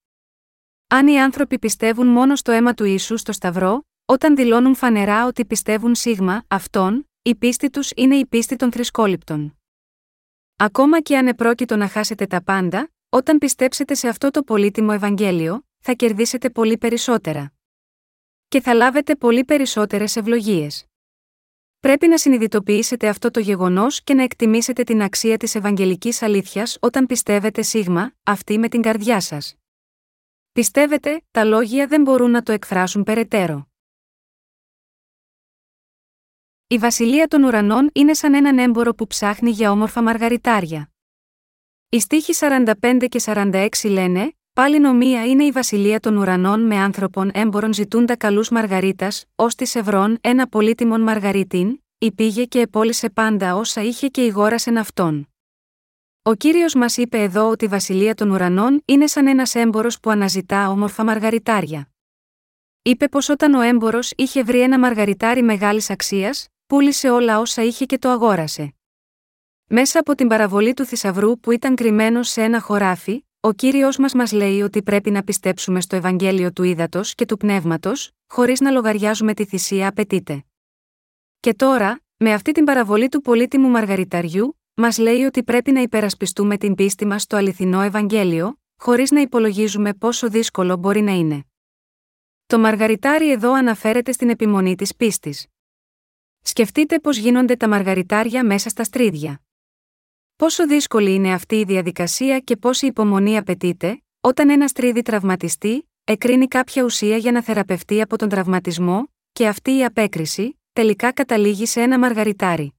[0.88, 5.46] Αν οι άνθρωποι πιστεύουν μόνο στο αίμα του ίσου στο Σταυρό, όταν δηλώνουν φανερά ότι
[5.46, 9.58] πιστεύουν σίγμα, αυτόν, η πίστη τους είναι η πίστη των θρησκόληπτων.
[10.56, 15.66] Ακόμα και αν επρόκειτο να χάσετε τα πάντα, όταν πιστέψετε σε αυτό το πολύτιμο Ευαγγέλιο,
[15.80, 17.54] θα κερδίσετε πολύ περισσότερα.
[18.48, 20.87] Και θα λάβετε πολύ περισσότερες ευλογίες.
[21.80, 27.06] Πρέπει να συνειδητοποιήσετε αυτό το γεγονός και να εκτιμήσετε την αξία της Ευαγγελικής αλήθειας όταν
[27.06, 29.56] πιστεύετε σίγμα, αυτή με την καρδιά σας.
[30.52, 33.68] Πιστεύετε, τα λόγια δεν μπορούν να το εκφράσουν περαιτέρω.
[36.68, 40.92] Η βασιλεία των ουρανών είναι σαν έναν έμπορο που ψάχνει για όμορφα μαργαριτάρια.
[41.90, 47.32] Οι στίχοι 45 και 46 λένε: Πάλι νομία είναι η βασιλεία των ουρανών με άνθρωπον
[47.34, 53.82] έμπορων ζητούντα καλούς μαργαρίτας, ως της Ευρών ένα πολύτιμον μαργαρίτην, υπήγε και επόλυσε πάντα όσα
[53.82, 55.28] είχε και ηγόρασεν αυτόν.
[56.22, 60.10] Ο κύριος μας είπε εδώ ότι η βασιλεία των ουρανών είναι σαν ένας έμπορος που
[60.10, 61.90] αναζητά όμορφα μαργαριτάρια.
[62.82, 67.86] Είπε πως όταν ο έμπορος είχε βρει ένα μαργαριτάρι μεγάλης αξίας, πούλησε όλα όσα είχε
[67.86, 68.74] και το αγόρασε.
[69.68, 74.14] Μέσα από την παραβολή του θησαυρού που ήταν κρυμμένο σε ένα χωράφι, ο κύριος μας
[74.14, 78.72] μας λέει ότι πρέπει να πιστέψουμε στο Ευαγγέλιο του ύδατο και του πνεύματος, χωρίς να
[78.72, 80.46] λογαριάζουμε τη θυσία απαιτείται.
[81.40, 86.58] Και τώρα, με αυτή την παραβολή του πολύτιμου μαργαριταριού, μας λέει ότι πρέπει να υπερασπιστούμε
[86.58, 91.44] την πίστη μας στο αληθινό Ευαγγέλιο, χωρίς να υπολογίζουμε πόσο δύσκολο μπορεί να είναι.
[92.46, 95.48] Το μαργαριτάρι εδώ αναφέρεται στην επιμονή της πίστης.
[96.42, 99.42] Σκεφτείτε πώς γίνονται τα μαργαριτάρια μέσα στα στρίδια.
[100.38, 106.48] Πόσο δύσκολη είναι αυτή η διαδικασία και πόση υπομονή απαιτείται, όταν ένας στρίδι τραυματιστεί, εκρίνει
[106.48, 111.82] κάποια ουσία για να θεραπευτεί από τον τραυματισμό, και αυτή η απέκριση, τελικά καταλήγει σε
[111.82, 112.74] ένα μαργαριτάρι.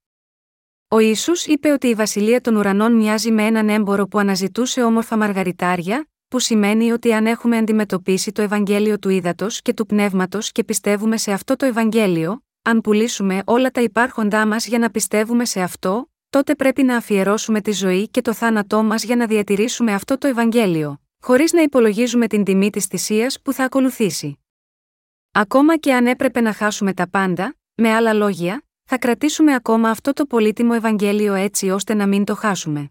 [0.88, 5.16] Ο Ισού είπε ότι η βασιλεία των ουρανών μοιάζει με έναν έμπορο που αναζητούσε όμορφα
[5.16, 10.64] μαργαριτάρια, που σημαίνει ότι αν έχουμε αντιμετωπίσει το Ευαγγέλιο του ύδατο και του πνεύματος και
[10.64, 15.60] πιστεύουμε σε αυτό το Ευαγγέλιο, αν πουλήσουμε όλα τα υπάρχοντά μας για να πιστεύουμε σε
[15.60, 20.18] αυτό, τότε πρέπει να αφιερώσουμε τη ζωή και το θάνατό μας για να διατηρήσουμε αυτό
[20.18, 24.38] το Ευαγγέλιο, χωρίς να υπολογίζουμε την τιμή της θυσίας που θα ακολουθήσει.
[25.32, 30.12] Ακόμα και αν έπρεπε να χάσουμε τα πάντα, με άλλα λόγια, θα κρατήσουμε ακόμα αυτό
[30.12, 32.90] το πολύτιμο Ευαγγέλιο έτσι ώστε να μην το χάσουμε.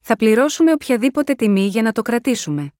[0.00, 2.72] Θα πληρώσουμε οποιαδήποτε τιμή για να το κρατήσουμε.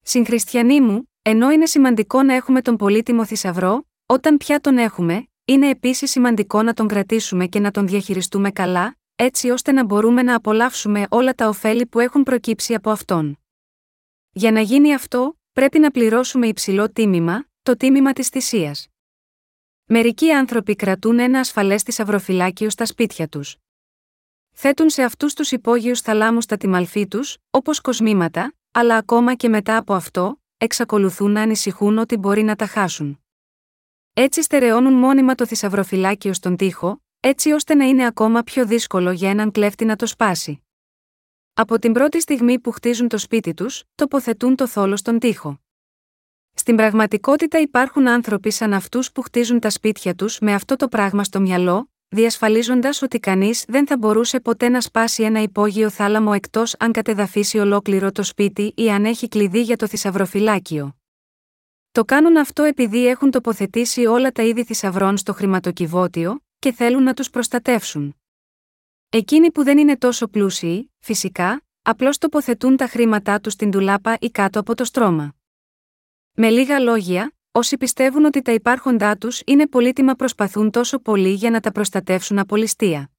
[0.00, 5.68] Συγχριστιανοί μου, ενώ είναι σημαντικό να έχουμε τον πολύτιμο θησαυρό, όταν πια τον έχουμε, είναι
[5.68, 10.34] επίσης σημαντικό να τον κρατήσουμε και να τον διαχειριστούμε καλά, έτσι ώστε να μπορούμε να
[10.34, 13.38] απολαύσουμε όλα τα ωφέλη που έχουν προκύψει από αυτόν.
[14.30, 18.88] Για να γίνει αυτό, πρέπει να πληρώσουμε υψηλό τίμημα, το τίμημα της θυσίας.
[19.84, 23.56] Μερικοί άνθρωποι κρατούν ένα ασφαλές θησαυροφυλάκιο στα σπίτια τους.
[24.52, 29.76] Θέτουν σε αυτούς τους υπόγειους θαλάμους τα τιμαλφή τους, όπως κοσμήματα, αλλά ακόμα και μετά
[29.76, 33.21] από αυτό, εξακολουθούν να ανησυχούν ότι μπορεί να τα χάσουν.
[34.14, 39.30] Έτσι στερεώνουν μόνιμα το θησαυροφυλάκιο στον τοίχο, έτσι ώστε να είναι ακόμα πιο δύσκολο για
[39.30, 40.62] έναν κλέφτη να το σπάσει.
[41.54, 45.60] Από την πρώτη στιγμή που χτίζουν το σπίτι τους, τοποθετούν το θόλο στον τοίχο.
[46.54, 51.24] Στην πραγματικότητα υπάρχουν άνθρωποι σαν αυτούς που χτίζουν τα σπίτια τους με αυτό το πράγμα
[51.24, 56.74] στο μυαλό, διασφαλίζοντας ότι κανείς δεν θα μπορούσε ποτέ να σπάσει ένα υπόγειο θάλαμο εκτός
[56.78, 60.96] αν κατεδαφίσει ολόκληρο το σπίτι ή αν έχει κλειδί για το θησαυροφυλάκιο.
[61.92, 67.14] Το κάνουν αυτό επειδή έχουν τοποθετήσει όλα τα είδη θησαυρών στο χρηματοκιβώτιο και θέλουν να
[67.14, 68.16] τους προστατεύσουν.
[69.08, 74.30] Εκείνοι που δεν είναι τόσο πλούσιοι, φυσικά, απλώς τοποθετούν τα χρήματά τους στην τουλάπα ή
[74.30, 75.34] κάτω από το στρώμα.
[76.32, 81.50] Με λίγα λόγια, όσοι πιστεύουν ότι τα υπάρχοντά τους είναι πολύτιμα προσπαθούν τόσο πολύ για
[81.50, 83.10] να τα προστατεύσουν από ληστεία.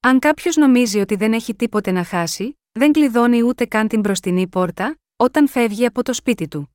[0.00, 4.48] Αν κάποιος νομίζει ότι δεν έχει τίποτε να χάσει, δεν κλειδώνει ούτε καν την μπροστινή
[4.48, 6.72] πόρτα, όταν φεύγει από το σπίτι του.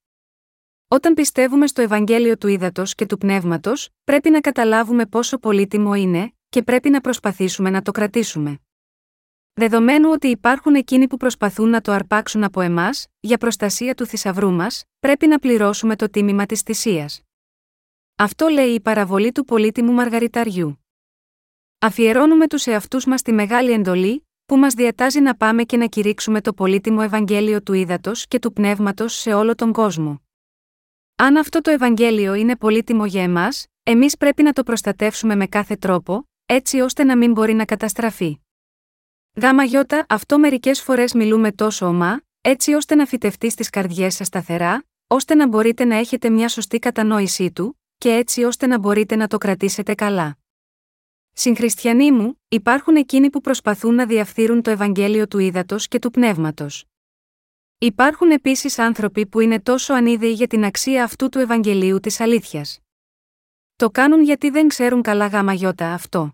[0.94, 6.34] Όταν πιστεύουμε στο Ευαγγέλιο του Ήδατος και του Πνεύματος, πρέπει να καταλάβουμε πόσο πολύτιμο είναι,
[6.50, 8.60] και πρέπει να προσπαθήσουμε να το κρατήσουμε.
[9.54, 14.52] Δεδομένου ότι υπάρχουν εκείνοι που προσπαθούν να το αρπάξουν από εμάς, για προστασία του θησαυρού
[14.52, 17.22] μας, πρέπει να πληρώσουμε το τίμημα της θυσίας.
[18.16, 20.86] Αυτό λέει η παραβολή του πολύτιμου μαργαριταριού.
[21.80, 26.42] Αφιερώνουμε τους εαυτούς μας τη μεγάλη εντολή, που μας διατάζει να πάμε και να κηρύξουμε
[26.42, 30.23] το πολύτιμο Ευαγγέλιο του Ήδατος και του Πνεύματος σε όλο τον κόσμο.
[31.16, 35.76] Αν αυτό το Ευαγγέλιο είναι πολύτιμο για εμάς, εμείς πρέπει να το προστατεύσουμε με κάθε
[35.76, 38.38] τρόπο, έτσι ώστε να μην μπορεί να καταστραφεί.
[39.42, 44.28] Γάμα γιώτα, αυτό μερικές φορές μιλούμε τόσο ομά, έτσι ώστε να φυτευτεί στις καρδιές σας
[44.28, 49.16] σταθερά, ώστε να μπορείτε να έχετε μια σωστή κατανόησή του, και έτσι ώστε να μπορείτε
[49.16, 50.38] να το κρατήσετε καλά.
[51.34, 56.86] Συγχριστιανοί μου, υπάρχουν εκείνοι που προσπαθούν να διαφθείρουν το Ευαγγέλιο του ύδατο και του πνεύματος.
[57.84, 62.80] Υπάρχουν επίσης άνθρωποι που είναι τόσο ανίδεοι για την αξία αυτού του Ευαγγελίου της αλήθειας.
[63.76, 66.34] Το κάνουν γιατί δεν ξέρουν καλά γάμα γιώτα αυτό.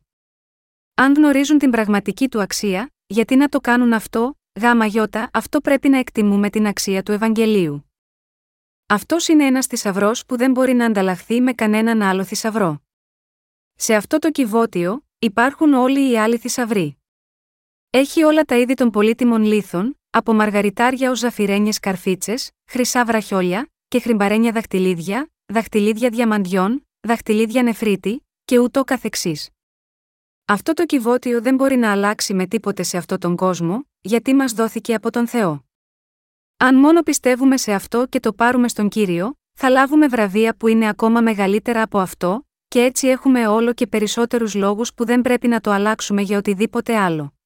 [0.93, 5.89] Αν γνωρίζουν την πραγματική του αξία, γιατί να το κάνουν αυτό, γάμα γιώτα, αυτό πρέπει
[5.89, 7.91] να εκτιμούμε την αξία του Ευαγγελίου.
[8.85, 12.81] Αυτός είναι ένας θησαυρός που δεν μπορεί να ανταλλαχθεί με κανέναν άλλο θησαυρό.
[13.75, 16.97] Σε αυτό το κυβότιο, υπάρχουν όλοι οι άλλοι θησαυροί.
[17.89, 23.99] Έχει όλα τα είδη των πολύτιμων λίθων, από μαργαριτάρια ως ζαφυρένιες καρφίτσες, χρυσά βραχιόλια και
[23.99, 29.49] χρυμπαρένια δαχτυλίδια, δαχτυλίδια διαμαντιών, δαχτυλίδια νεφρίτη και ούτω καθεξής.
[30.45, 34.53] Αυτό το κυβότιο δεν μπορεί να αλλάξει με τίποτε σε αυτόν τον κόσμο, γιατί μας
[34.53, 35.63] δόθηκε από τον Θεό.
[36.57, 40.87] Αν μόνο πιστεύουμε σε αυτό και το πάρουμε στον κύριο, θα λάβουμε βραβεία που είναι
[40.87, 45.61] ακόμα μεγαλύτερα από αυτό, και έτσι έχουμε όλο και περισσότερους λόγους που δεν πρέπει να
[45.61, 47.38] το αλλάξουμε για οτιδήποτε άλλο.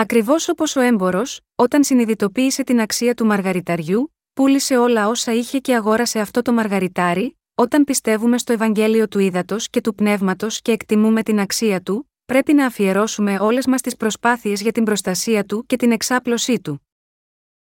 [0.00, 1.22] Ακριβώς όπως ο έμπορο,
[1.54, 7.38] όταν συνειδητοποίησε την αξία του μαργαριταριού, πούλησε όλα όσα είχε και αγόρασε αυτό το μαργαριτάρι,
[7.54, 12.52] όταν πιστεύουμε στο Ευαγγέλιο του Ήδατος και του Πνεύματος και εκτιμούμε την αξία του, πρέπει
[12.52, 16.86] να αφιερώσουμε όλες μας τις προσπάθειες για την προστασία του και την εξάπλωσή του.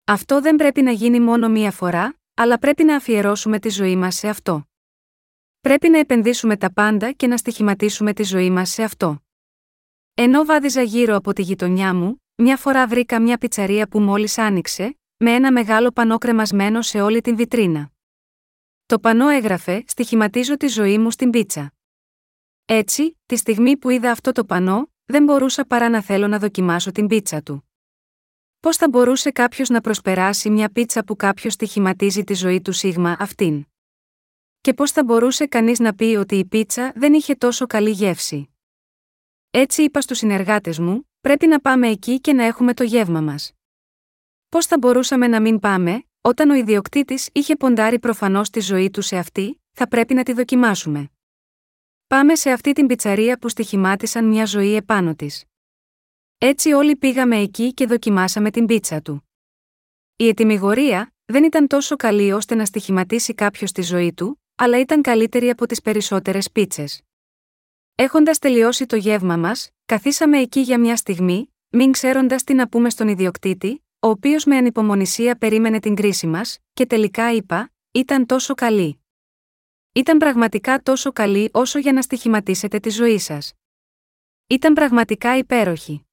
[0.05, 4.15] Αυτό δεν πρέπει να γίνει μόνο μία φορά, αλλά πρέπει να αφιερώσουμε τη ζωή μας
[4.15, 4.69] σε αυτό.
[5.61, 9.23] Πρέπει να επενδύσουμε τα πάντα και να στοιχηματίσουμε τη ζωή μας σε αυτό.
[10.21, 14.99] Ενώ βάδιζα γύρω από τη γειτονιά μου, μια φορά βρήκα μια πιτσαρία που μόλις άνοιξε,
[15.17, 17.91] με ένα μεγάλο πανό κρεμασμένο σε όλη την βιτρίνα.
[18.87, 21.73] Το πανό έγραφε: Στοιχηματίζω τη ζωή μου στην πίτσα.
[22.65, 26.91] Έτσι, τη στιγμή που είδα αυτό το πανό, δεν μπορούσα παρά να θέλω να δοκιμάσω
[26.91, 27.69] την πίτσα του.
[28.61, 33.17] Πώς θα μπορούσε κάποιος να προσπεράσει μια πίτσα που κάποιος στοιχηματίζει τη ζωή του σίγμα
[33.19, 33.65] αυτήν;
[34.61, 38.53] Και πώς θα μπορούσε κανείς να πει ότι η πίτσα δεν είχε τόσο καλή γεύση;
[39.51, 43.53] Έτσι είπα στους συνεργάτες μου: Πρέπει να πάμε εκεί και να έχουμε το γεύμα μας.
[44.49, 49.03] Πώς θα μπορούσαμε να μην πάμε, όταν ο ιδιοκτήτης είχε ποντάρει προφανώς τη ζωή του
[49.03, 51.11] σε αυτή, θα πρέπει να τη δοκιμάσουμε.
[52.07, 55.45] Πάμε σε αυτή την πιτσαρία που στοιχημάτισαν μια ζωή επάνω της.
[56.39, 59.29] Έτσι όλοι πήγαμε εκεί και δοκιμάσαμε την πίτσα του.
[60.17, 65.03] Η ετοιμιγορία δεν ήταν τόσο καλή ώστε να στοιχηματίσει κάποιος τη ζωή του, αλλά ήταν
[65.03, 67.03] καλύτερη από τις περισσότερες πίτσες.
[68.01, 72.91] Έχοντας τελειώσει το γεύμα μας, καθίσαμε εκεί για μια στιγμή, μην ξέροντας τι να πούμε
[72.91, 78.55] στον ιδιοκτήτη, ο οποίος με ανυπομονησία περίμενε την κρίση μας, και τελικά είπα: Ήταν τόσο
[78.55, 79.01] καλή.
[79.93, 83.53] Ήταν πραγματικά τόσο καλή όσο για να στοιχηματίσετε τη ζωή σας.
[84.47, 86.07] Ήταν πραγματικά υπέροχη.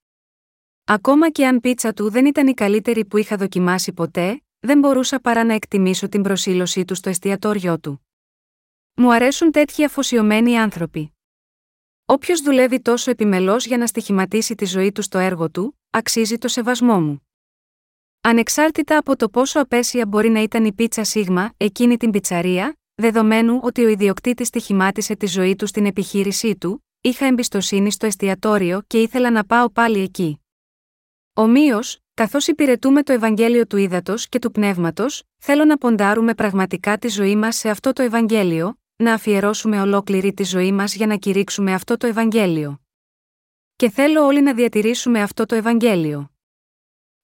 [0.84, 5.20] Ακόμα και αν πίτσα του δεν ήταν η καλύτερη που είχα δοκιμάσει ποτέ, δεν μπορούσα
[5.20, 8.06] παρά να εκτιμήσω την προσήλωσή του στο εστιατόριό του.
[8.94, 11.10] Μου αρέσουν τέτοιοι αφοσιωμένοι άνθρωποι.
[12.08, 16.48] Όποιος δουλεύει τόσο επιμελώς για να στοιχηματίσει τη ζωή του στο έργο του, αξίζει το
[16.48, 17.26] σεβασμό μου.
[18.20, 23.60] Ανεξάρτητα από το πόσο απέσια μπορεί να ήταν η πίτσα σίγμα, εκείνη την πιτσαρία, δεδομένου
[23.62, 29.00] ότι ο ιδιοκτήτης στοιχημάτισε τη ζωή του στην επιχείρησή του, είχα εμπιστοσύνη στο εστιατόριο και
[29.00, 30.40] ήθελα να πάω πάλι εκεί.
[31.32, 37.08] Ομοίως, καθώς υπηρετούμε το Ευαγγέλιο του Ήδατος και του Πνεύματος, θέλω να ποντάρουμε πραγματικά τη
[37.08, 41.72] ζωή μας σε αυτό το Ευαγγέλιο, να αφιερώσουμε ολόκληρη τη ζωή μας για να κηρύξουμε
[41.72, 42.80] αυτό το Ευαγγέλιο.
[43.76, 46.30] Και θέλω όλοι να διατηρήσουμε αυτό το Ευαγγέλιο.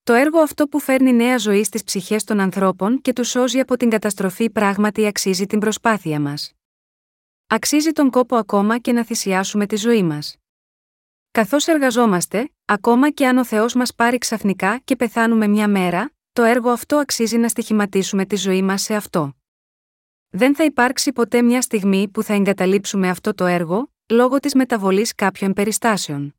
[0.03, 3.77] Το έργο αυτό που φέρνει νέα ζωή στις ψυχές των ανθρώπων και τους σώζει από
[3.77, 6.53] την καταστροφή πράγματι αξίζει την προσπάθεια μας.
[7.47, 10.37] Αξίζει τον κόπο ακόμα και να θυσιάσουμε τη ζωή μας.
[11.31, 16.43] Καθώς εργαζόμαστε, ακόμα και αν ο Θεός μας πάρει ξαφνικά και πεθάνουμε μια μέρα, το
[16.43, 19.37] έργο αυτό αξίζει να στοιχηματίσουμε τη ζωή μας σε αυτό.
[20.35, 25.15] Δεν θα υπάρξει ποτέ μια στιγμή που θα εγκαταλείψουμε αυτό το έργο, λόγω της μεταβολής
[25.15, 26.37] κάποιων περιστάσεων.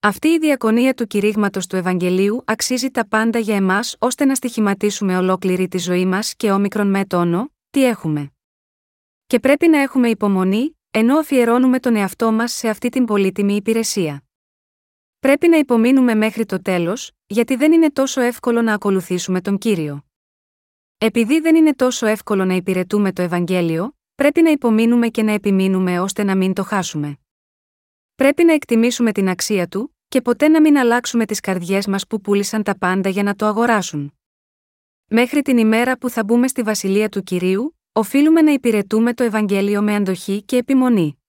[0.00, 5.16] Αυτή η διακονία του κηρύγματος του Ευαγγελίου αξίζει τα πάντα για εμάς ώστε να στοιχηματίσουμε
[5.16, 8.32] ολόκληρη τη ζωή μας και όμικρον με τόνο, τι έχουμε.
[9.26, 14.22] Και πρέπει να έχουμε υπομονή, ενώ αφιερώνουμε τον εαυτό μας σε αυτή την πολύτιμη υπηρεσία.
[15.18, 20.07] Πρέπει να υπομείνουμε μέχρι το τέλος, γιατί δεν είναι τόσο εύκολο να ακολουθήσουμε τον κύριο.
[21.00, 26.00] Επειδή δεν είναι τόσο εύκολο να υπηρετούμε το Ευαγγέλιο, πρέπει να υπομείνουμε και να επιμείνουμε
[26.00, 27.18] ώστε να μην το χάσουμε.
[28.14, 32.20] Πρέπει να εκτιμήσουμε την αξία του, και ποτέ να μην αλλάξουμε τις καρδιές μας που
[32.20, 34.12] πούλησαν τα πάντα για να το αγοράσουν.
[35.08, 39.82] Μέχρι την ημέρα που θα μπούμε στη βασιλεία του κυρίου, οφείλουμε να υπηρετούμε το Ευαγγέλιο
[39.82, 41.22] με αντοχή και επιμονή.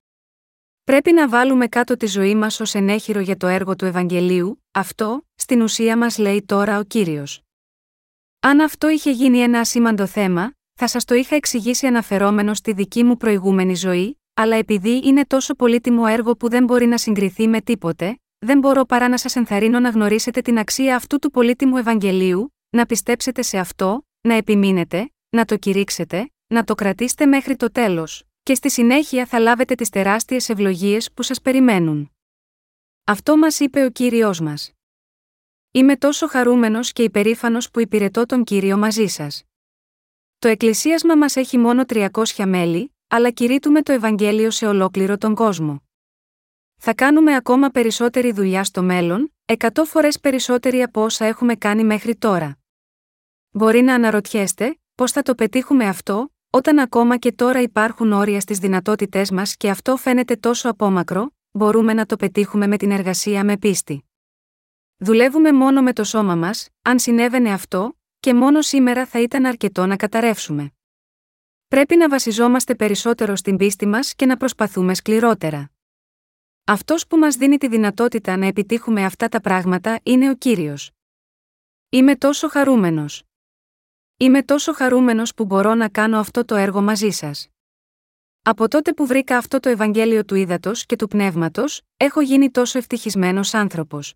[0.83, 5.27] Πρέπει να βάλουμε κάτω τη ζωή μας ως ενέχειρο για το έργο του Ευαγγελίου, αυτό,
[5.35, 7.43] στην ουσία μας λέει τώρα ο κύριος.
[8.41, 13.03] Αν αυτό είχε γίνει ένα ασήμαντο θέμα, θα σας το είχα εξηγήσει αναφερόμενο στη δική
[13.03, 17.61] μου προηγούμενη ζωή, αλλά επειδή είναι τόσο πολύτιμο έργο που δεν μπορεί να συγκριθεί με
[17.61, 22.53] τίποτε, δεν μπορώ παρά να σας ενθαρρύνω να γνωρίσετε την αξία αυτού του πολύτιμου Ευαγγελίου,
[22.69, 28.23] να πιστέψετε σε αυτό, να επιμείνετε, να το κηρύξετε, να το κρατήσετε μέχρι το τέλος,
[28.43, 32.11] και στη συνέχεια θα λάβετε τις τεράστιες ευλογίες που σας περιμένουν.
[33.03, 34.71] Αυτό μας είπε ο κύριος μας.
[35.71, 39.43] Είμαι τόσο χαρούμενος και υπερήφανος που υπηρετώ τον κύριο μαζί σας.
[40.39, 45.83] Το εκκλησίασμα μας έχει μόνο 300 μέλη, αλλά κηρύττουμε το Ευαγγέλιο σε ολόκληρο τον κόσμο.
[46.77, 52.15] Θα κάνουμε ακόμα περισσότερη δουλειά στο μέλλον, εκατό φορές περισσότερη από όσα έχουμε κάνει μέχρι
[52.15, 52.57] τώρα.
[53.49, 58.57] Μπορεί να αναρωτιέστε, πώς θα το πετύχουμε αυτό, όταν ακόμα και τώρα υπάρχουν όρια στις
[58.57, 63.57] δυνατότητές μας και αυτό φαίνεται τόσο απόμακρο, μπορούμε να το πετύχουμε με την εργασία με
[63.57, 64.08] πίστη.
[65.01, 69.85] Δουλεύουμε μόνο με το σώμα μας, αν συνέβαινε αυτό, και μόνο σήμερα θα ήταν αρκετό
[69.85, 70.71] να καταρρεύσουμε.
[71.67, 75.71] Πρέπει να βασιζόμαστε περισσότερο στην πίστη μας και να προσπαθούμε σκληρότερα.
[76.63, 80.91] Αυτός που μας δίνει τη δυνατότητα να επιτύχουμε αυτά τα πράγματα είναι ο κύριος.
[81.89, 83.23] Είμαι τόσο χαρούμενος.
[84.17, 87.47] Είμαι τόσο χαρούμενος που μπορώ να κάνω αυτό το έργο μαζί σας.
[88.41, 92.77] Από τότε που βρήκα αυτό το Ευαγγέλιο του ύδατο και του πνεύματος, έχω γίνει τόσο
[92.77, 94.13] ευτυχισμένος άνθρωπος.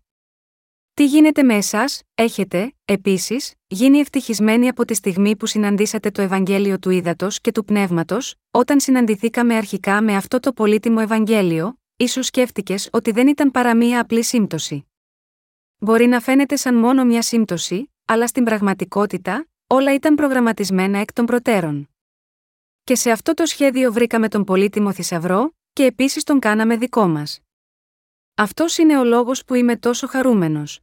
[0.94, 6.78] Τι γίνεται με εσάς, έχετε, επίσης, γίνει ευτυχισμένοι από τη στιγμή που συναντήσατε το Ευαγγέλιο
[6.78, 12.88] του ύδατο και του πνεύματος, όταν συναντηθήκαμε αρχικά με αυτό το πολύτιμο Ευαγγέλιο, ίσως σκέφτηκες
[12.92, 14.86] ότι δεν ήταν παρά μία απλή σύμπτωση.
[15.78, 21.26] Μπορεί να φαίνεται σαν μόνο μια σύμπτωση, αλλά στην πραγματικότητα, όλα ήταν προγραμματισμένα εκ των
[21.26, 21.88] προτέρων.
[22.84, 27.43] Και σε αυτό το σχέδιο βρήκαμε τον πολύτιμο θησαυρό, και επίσης τον κάναμε δικό μας.
[28.36, 30.80] Αυτός είναι ο λόγος που είμαι τόσο χαρούμενος.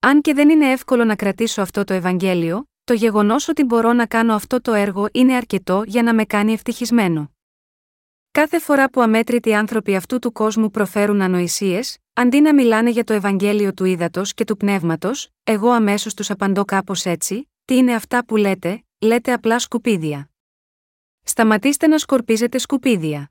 [0.00, 4.06] Αν και δεν είναι εύκολο να κρατήσω αυτό το Ευαγγέλιο, το γεγονός ότι μπορώ να
[4.06, 7.32] κάνω αυτό το έργο είναι αρκετό για να με κάνει ευτυχισμένο.
[8.30, 13.12] Κάθε φορά που αμέτρητοι άνθρωποι αυτού του κόσμου προφέρουν ανοησίες, αντί να μιλάνε για το
[13.12, 18.24] Ευαγγέλιο του ύδατος και του πνεύματος, εγώ αμέσως τους απαντώ κάπως έτσι: Τι είναι αυτά
[18.24, 20.30] που λέτε, λέτε απλά σκουπίδια.
[21.22, 23.30] Σταματήστε να σκορπίζετε σκουπίδια.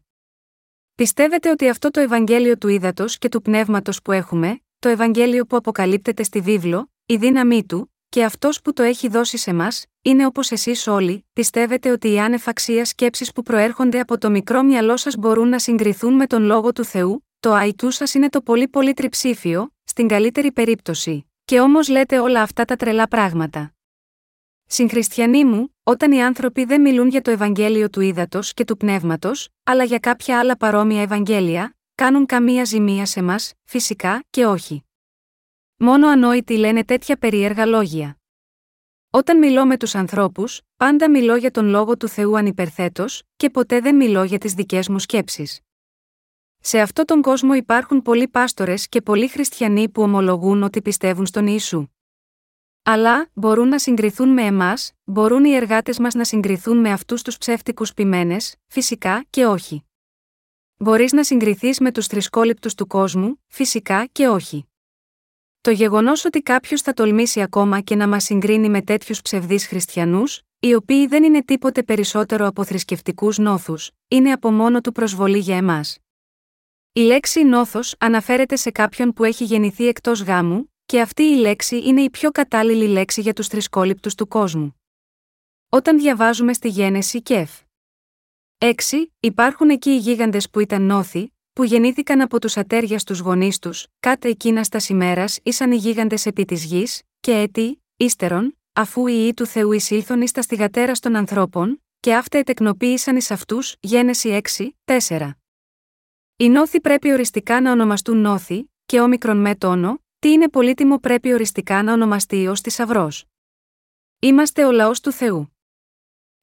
[0.99, 5.55] Πιστεύετε ότι αυτό το Ευαγγέλιο του ύδατο και του πνεύματος που έχουμε, το Ευαγγέλιο που
[5.55, 10.25] αποκαλύπτεται στη βίβλο, η δύναμή του, και αυτός που το έχει δώσει σε μας, είναι
[10.25, 14.97] όπως εσείς όλοι, πιστεύετε ότι οι άνευ αξίας σκέψεις που προέρχονται από το μικρό μυαλό
[14.97, 18.67] σας μπορούν να συγκριθούν με τον λόγο του Θεού, το αϊτού σας είναι το πολύ
[18.67, 23.73] πολύ τριψήφιο, στην καλύτερη περίπτωση, και όμως λέτε όλα αυτά τα τρελά πράγματα.
[24.71, 29.49] Συγχριστιανοί μου, όταν οι άνθρωποι δεν μιλούν για το Ευαγγέλιο του ύδατο και του πνεύματος,
[29.63, 34.83] αλλά για κάποια άλλα παρόμοια Ευαγγέλια, κάνουν καμία ζημία σε μας, φυσικά και όχι.
[35.77, 38.17] Μόνο ανόητοι λένε τέτοια περίεργα λόγια.
[39.09, 43.79] Όταν μιλώ με τους ανθρώπους, πάντα μιλώ για τον λόγο του Θεού ανυπερθέτως, και ποτέ
[43.79, 45.59] δεν μιλώ για τις δικές μου σκέψεις.
[46.59, 51.47] Σε αυτόν τον κόσμο υπάρχουν πολλοί πάστορες και πολλοί χριστιανοί που ομολογούν ότι πιστεύουν στον
[51.47, 51.87] Ιησού.
[52.91, 57.37] Αλλά, μπορούν να συγκριθούν με εμάς, μπορούν οι εργάτες μας να συγκριθούν με αυτούς τους
[57.37, 59.83] ψεύτικους ποιμένες, φυσικά και όχι.
[60.77, 64.67] Μπορείς να συγκριθείς με τους θρησκόληπτους του κόσμου, φυσικά και όχι.
[65.61, 70.41] Το γεγονός ότι κάποιος θα τολμήσει ακόμα και να μας συγκρίνει με τέτοιους ψευδείς χριστιανούς,
[70.59, 75.57] οι οποίοι δεν είναι τίποτε περισσότερο από θρησκευτικούς νόθους, είναι από μόνο του προσβολή για
[75.57, 75.97] εμάς.
[76.93, 81.81] Η λέξη νόθος αναφέρεται σε κάποιον που έχει γεννηθεί εκτός γάμου, και αυτή η λέξη
[81.87, 84.75] είναι η πιο κατάλληλη λέξη για τους θρησκόληπτους του κόσμου.
[85.69, 87.51] Όταν διαβάζουμε στη Γένεση Κεφ.
[88.57, 88.73] 6.
[89.19, 93.87] Υπάρχουν εκεί οι γίγαντες που ήταν νόθοι, που γεννήθηκαν από τους ατέριας στου γονείς τους,
[93.99, 99.13] κάτω εκείνας στα ημέρας ήσαν οι γίγαντες επί της γης, και έτη, ύστερον, αφού οι
[99.15, 104.29] ιοί του Θεού εισήλθον εις τα στιγατέρα των ανθρώπων, και αυτά ετεκνοποίησαν εις αυτούς, Γένεση
[104.29, 105.29] 6, 4.
[106.35, 111.33] Οι νόθοι πρέπει οριστικά να ονομαστούν νόθοι, και όμικρον με τόνο, τι είναι πολύτιμο πρέπει
[111.33, 113.09] οριστικά να ονομαστεί ως θησαυρό.
[114.19, 115.57] Είμαστε ο λαός του Θεού.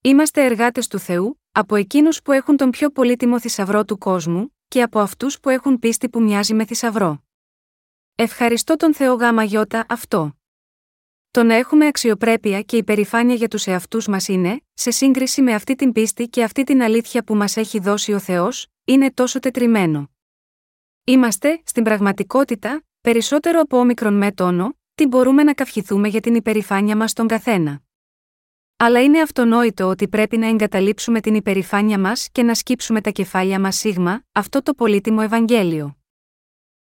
[0.01, 4.83] Είμαστε εργάτες του Θεού, από εκείνους που έχουν τον πιο πολύτιμο θησαυρό του κόσμου, και
[4.83, 7.25] από αυτούς που έχουν πίστη που μοιάζει με θησαυρό.
[8.15, 10.37] Ευχαριστώ τον Θεό γάμα γιώτα αυτό.
[11.31, 15.75] Το να έχουμε αξιοπρέπεια και υπερηφάνεια για τους εαυτούς μας είναι, σε σύγκριση με αυτή
[15.75, 20.11] την πίστη και αυτή την αλήθεια που μας έχει δώσει ο Θεός, είναι τόσο τετριμένο.
[21.05, 26.97] Είμαστε, στην πραγματικότητα, περισσότερο από όμικρον με τόνο, τι μπορούμε να καυχηθούμε για την υπερηφάνεια
[26.97, 27.83] μας στον καθένα.
[28.77, 33.61] Αλλά είναι αυτονόητο ότι πρέπει να εγκαταλείψουμε την υπερηφάνεια μας και να σκύψουμε τα κεφάλια
[33.61, 35.97] μας σίγμα, αυτό το πολύτιμο Ευαγγέλιο.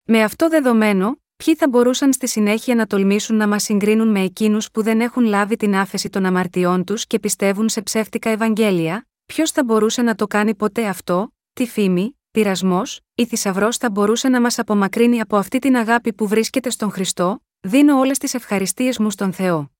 [0.04, 4.70] Με αυτό δεδομένο, ποιοι θα μπορούσαν στη συνέχεια να τολμήσουν να μας συγκρίνουν με εκείνους
[4.70, 9.50] που δεν έχουν λάβει την άφεση των αμαρτιών τους και πιστεύουν σε ψεύτικα Ευαγγέλια, ποιος
[9.50, 14.40] θα μπορούσε να το κάνει ποτέ αυτό, τη φήμη, πειρασμός, ή θησαυρός θα μπορούσε να
[14.40, 19.10] μας απομακρύνει από αυτή την αγάπη που βρίσκεται στον Χριστό, δίνω όλες τις ευχαριστίες μου
[19.10, 19.73] στον Θεό.